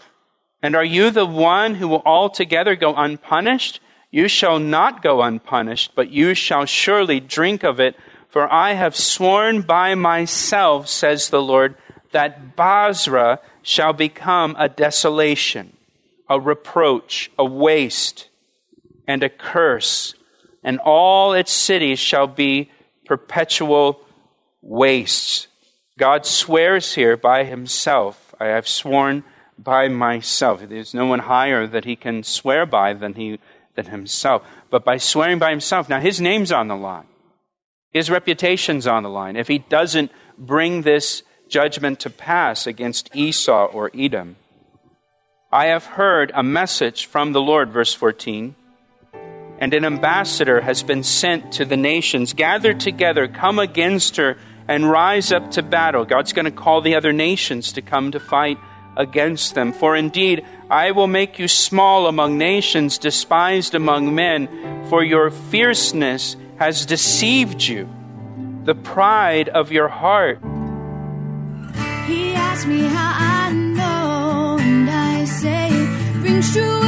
And 0.61 0.74
are 0.74 0.85
you 0.85 1.11
the 1.11 1.24
one 1.24 1.76
who 1.76 1.87
will 1.87 2.02
altogether 2.05 2.74
go 2.74 2.96
unpunished? 2.96 3.78
You 4.11 4.26
shall 4.26 4.59
not 4.59 5.05
go 5.05 5.22
unpunished, 5.22 5.92
but 5.94 6.11
you 6.11 6.35
shall 6.35 6.64
surely 6.64 7.20
drink 7.20 7.62
of 7.62 7.78
it. 7.78 7.94
For 8.28 8.52
I 8.52 8.72
have 8.72 8.96
sworn 8.96 9.62
by 9.62 9.94
myself, 9.94 10.88
says 10.88 11.28
the 11.28 11.40
Lord, 11.40 11.76
that 12.11 12.57
Bozrah 12.57 13.38
shall 13.62 13.92
become 13.92 14.57
a 14.59 14.68
desolation, 14.68 15.76
a 16.28 16.40
reproach, 16.40 17.31
a 17.38 17.44
waste, 17.44 18.31
and 19.07 19.22
a 19.22 19.28
curse, 19.28 20.16
and 20.62 20.79
all 20.85 21.33
its 21.33 21.53
cities 21.53 21.98
shall 21.98 22.27
be 22.27 22.70
perpetual 23.05 24.01
wastes. 24.61 25.48
God 25.98 26.25
swears 26.27 26.94
here 26.94 27.16
by 27.16 27.44
himself. 27.44 28.35
I 28.40 28.46
have 28.46 28.66
sworn 28.66 29.25
by 29.59 29.88
myself. 29.88 30.66
There's 30.68 30.94
no 30.94 31.07
one 31.07 31.20
higher 31.20 31.66
that 31.66 31.85
he 31.85 31.96
can 31.96 32.22
swear 32.22 32.66
by 32.66 32.92
than 32.92 33.14
he 33.14 33.38
than 33.75 33.87
himself. 33.87 34.42
But 34.70 34.85
by 34.85 34.98
swearing 34.98 35.38
by 35.38 35.51
himself, 35.51 35.88
now 35.88 36.01
his 36.01 36.20
name's 36.20 36.53
on 36.53 36.68
the 36.68 36.77
line. 36.77 37.07
His 37.90 38.11
reputation's 38.11 38.87
on 38.87 39.03
the 39.03 39.09
line. 39.09 39.37
If 39.37 39.48
he 39.48 39.59
doesn't 39.59 40.11
bring 40.38 40.83
this 40.83 41.22
judgment 41.53 42.01
to 42.01 42.11
pass 42.11 42.66
against 42.66 43.14
Esau 43.14 43.66
or 43.66 43.90
Edom. 43.94 44.37
I 45.53 45.66
have 45.66 45.85
heard 45.85 46.33
a 46.35 46.42
message 46.42 47.05
from 47.05 47.33
the 47.33 47.42
Lord, 47.42 47.70
verse 47.70 47.92
14, 47.92 48.57
and 49.62 49.72
an 49.75 49.85
ambassador 49.85 50.61
has 50.61 50.83
been 50.83 51.05
sent 51.05 51.53
to 51.53 51.64
the 51.64 51.77
nations. 51.77 52.33
Gather 52.33 52.75
together, 52.75 53.29
come 53.29 53.61
against 53.61 54.16
her, 54.16 54.37
and 54.66 54.90
rise 54.90 55.31
up 55.31 55.53
to 55.53 55.62
battle. 55.62 56.05
God's 56.05 56.33
going 56.33 56.46
to 56.46 56.51
call 56.51 56.81
the 56.81 56.96
other 56.96 57.12
nations 57.12 57.70
to 57.75 57.81
come 57.81 58.11
to 58.11 58.18
fight 58.18 58.59
against 58.96 59.55
them. 59.55 59.72
For 59.72 59.94
indeed, 59.94 60.44
I 60.68 60.90
will 60.90 61.07
make 61.07 61.38
you 61.38 61.46
small 61.46 62.09
among 62.09 62.38
nations, 62.38 62.98
despised 62.98 63.77
among 63.77 64.16
men, 64.16 64.48
for 64.90 65.05
your 65.05 65.31
fierceness 65.31 66.37
has 66.59 66.85
deceived 66.85 67.62
you, 67.62 67.88
the 68.64 68.75
pride 68.75 69.48
of 69.48 69.70
your 69.70 69.87
heart 69.87 70.40
he 72.07 72.35
asked 72.35 72.66
me 72.66 72.81
how 72.81 73.14
I 73.16 73.53
know, 73.53 74.59
and 74.61 74.90
I 74.90 75.25
say 75.25 75.70
rings 76.20 76.53
truer 76.53 76.82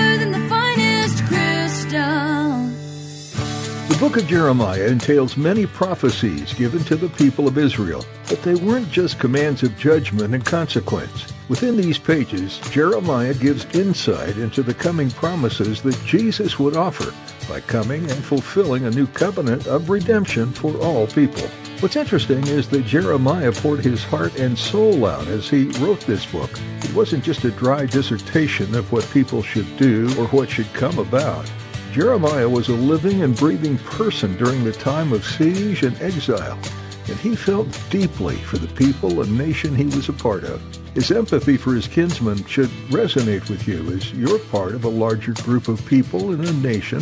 The 3.94 4.00
book 4.00 4.16
of 4.16 4.26
Jeremiah 4.26 4.88
entails 4.88 5.36
many 5.36 5.66
prophecies 5.66 6.52
given 6.52 6.82
to 6.82 6.96
the 6.96 7.10
people 7.10 7.46
of 7.46 7.56
Israel, 7.56 8.04
but 8.28 8.42
they 8.42 8.56
weren't 8.56 8.90
just 8.90 9.20
commands 9.20 9.62
of 9.62 9.78
judgment 9.78 10.34
and 10.34 10.44
consequence. 10.44 11.32
Within 11.48 11.76
these 11.76 11.96
pages, 11.96 12.58
Jeremiah 12.72 13.34
gives 13.34 13.72
insight 13.72 14.36
into 14.36 14.64
the 14.64 14.74
coming 14.74 15.12
promises 15.12 15.80
that 15.82 16.04
Jesus 16.04 16.58
would 16.58 16.76
offer 16.76 17.14
by 17.48 17.60
coming 17.60 18.02
and 18.10 18.24
fulfilling 18.24 18.84
a 18.84 18.90
new 18.90 19.06
covenant 19.06 19.68
of 19.68 19.88
redemption 19.88 20.50
for 20.50 20.76
all 20.78 21.06
people. 21.06 21.46
What's 21.78 21.94
interesting 21.94 22.44
is 22.48 22.68
that 22.70 22.86
Jeremiah 22.86 23.52
poured 23.52 23.84
his 23.84 24.02
heart 24.02 24.34
and 24.40 24.58
soul 24.58 25.06
out 25.06 25.28
as 25.28 25.48
he 25.48 25.68
wrote 25.78 26.00
this 26.00 26.26
book. 26.26 26.50
It 26.82 26.92
wasn't 26.94 27.22
just 27.22 27.44
a 27.44 27.52
dry 27.52 27.86
dissertation 27.86 28.74
of 28.74 28.90
what 28.90 29.08
people 29.12 29.40
should 29.40 29.76
do 29.76 30.08
or 30.18 30.26
what 30.26 30.50
should 30.50 30.72
come 30.74 30.98
about. 30.98 31.48
Jeremiah 31.94 32.48
was 32.48 32.70
a 32.70 32.74
living 32.74 33.22
and 33.22 33.36
breathing 33.36 33.78
person 33.78 34.36
during 34.36 34.64
the 34.64 34.72
time 34.72 35.12
of 35.12 35.24
siege 35.24 35.84
and 35.84 35.96
exile, 36.02 36.58
and 37.06 37.16
he 37.18 37.36
felt 37.36 37.68
deeply 37.88 38.34
for 38.34 38.58
the 38.58 38.66
people 38.74 39.22
and 39.22 39.38
nation 39.38 39.76
he 39.76 39.84
was 39.84 40.08
a 40.08 40.12
part 40.12 40.42
of. 40.42 40.60
His 40.94 41.12
empathy 41.12 41.56
for 41.56 41.72
his 41.72 41.86
kinsmen 41.86 42.44
should 42.46 42.70
resonate 42.90 43.48
with 43.48 43.68
you 43.68 43.92
as 43.92 44.12
you're 44.12 44.40
part 44.40 44.74
of 44.74 44.82
a 44.82 44.88
larger 44.88 45.34
group 45.44 45.68
of 45.68 45.86
people 45.86 46.32
in 46.32 46.44
a 46.44 46.52
nation 46.54 47.00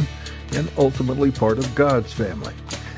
and 0.56 0.70
ultimately 0.76 1.30
part 1.30 1.56
of 1.56 1.74
God's 1.74 2.12
family. 2.12 2.52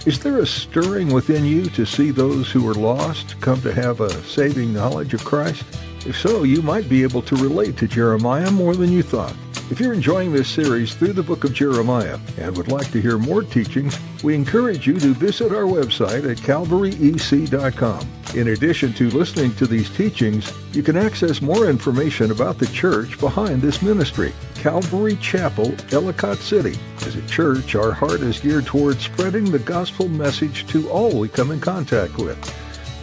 Is 0.05 0.19
there 0.19 0.41
a 0.41 0.47
stirring 0.49 1.13
within 1.13 1.45
you 1.45 1.67
to 1.67 1.87
see 1.87 2.11
those 2.11 2.51
who 2.51 2.69
are 2.69 2.75
lost 2.75 3.41
come 3.41 3.63
to 3.63 3.73
have 3.73 4.01
a 4.01 4.11
saving 4.25 4.73
knowledge 4.75 5.15
of 5.15 5.25
Christ? 5.25 5.63
If 6.05 6.19
so, 6.19 6.43
you 6.43 6.61
might 6.61 6.89
be 6.89 7.05
able 7.05 7.23
to 7.23 7.37
relate 7.37 7.77
to 7.77 7.87
Jeremiah 7.87 8.51
more 8.51 8.75
than 8.75 8.91
you 8.91 9.05
thought. 9.05 9.37
If 9.70 9.81
you're 9.81 9.94
enjoying 9.94 10.31
this 10.31 10.48
series 10.48 10.94
through 10.94 11.14
the 11.14 11.22
book 11.22 11.42
of 11.44 11.55
Jeremiah 11.55 12.18
and 12.37 12.55
would 12.55 12.68
like 12.70 12.90
to 12.92 13.00
hear 13.00 13.16
more 13.16 13.42
teachings, 13.42 13.98
we 14.22 14.35
encourage 14.35 14.87
you 14.87 15.00
to 15.00 15.14
visit 15.14 15.53
our 15.53 15.62
website 15.62 16.31
at 16.31 16.37
calvaryec.com. 16.37 18.09
In 18.37 18.48
addition 18.48 18.92
to 18.92 19.09
listening 19.09 19.55
to 19.55 19.66
these 19.66 19.88
teachings, 19.88 20.53
you 20.72 20.83
can 20.83 20.98
access 20.98 21.40
more 21.40 21.70
information 21.70 22.31
about 22.31 22.59
the 22.59 22.66
church 22.66 23.18
behind 23.18 23.62
this 23.62 23.81
ministry, 23.81 24.35
Calvary 24.55 25.16
Chapel, 25.16 25.74
Ellicott 25.92 26.38
City. 26.38 26.79
As 26.98 27.16
a 27.16 27.27
church, 27.27 27.74
our 27.74 27.92
heart 27.92 28.20
is 28.20 28.40
geared 28.40 28.66
towards 28.66 29.03
spreading 29.03 29.50
the 29.50 29.59
gospel 29.61 30.09
message 30.09 30.66
to 30.66 30.90
all 30.90 31.18
we 31.18 31.29
come 31.29 31.50
in 31.50 31.61
contact 31.61 32.18
with. 32.18 32.38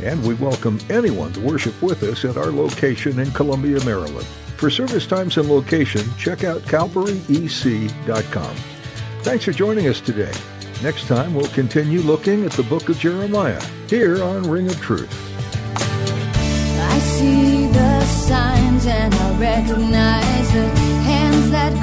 And 0.03 0.23
we 0.23 0.35
welcome 0.35 0.79
anyone 0.91 1.33
to 1.33 1.39
worship 1.39 1.81
with 1.81 2.03
us 2.03 2.23
at 2.23 2.37
our 2.37 2.51
location 2.51 3.19
in 3.19 3.31
Columbia, 3.31 3.83
Maryland. 3.83 4.27
For 4.61 4.69
service 4.69 5.07
times 5.07 5.37
and 5.37 5.49
location, 5.49 6.03
check 6.19 6.43
out 6.43 6.61
calvaryec.com. 6.61 8.55
Thanks 9.23 9.43
for 9.43 9.53
joining 9.53 9.87
us 9.87 9.99
today. 9.99 10.31
Next 10.83 11.07
time, 11.07 11.33
we'll 11.33 11.47
continue 11.47 12.01
looking 12.01 12.45
at 12.45 12.51
the 12.51 12.61
book 12.61 12.87
of 12.87 12.99
Jeremiah 12.99 13.59
here 13.89 14.21
on 14.21 14.47
Ring 14.47 14.67
of 14.67 14.79
Truth. 14.79 15.09
I 16.79 16.99
see 16.99 17.69
the 17.69 18.05
signs 18.05 18.85
and 18.85 19.11
I 19.11 19.39
recognize 19.39 20.53
the 20.53 20.67
hands 21.05 21.49
that. 21.49 21.80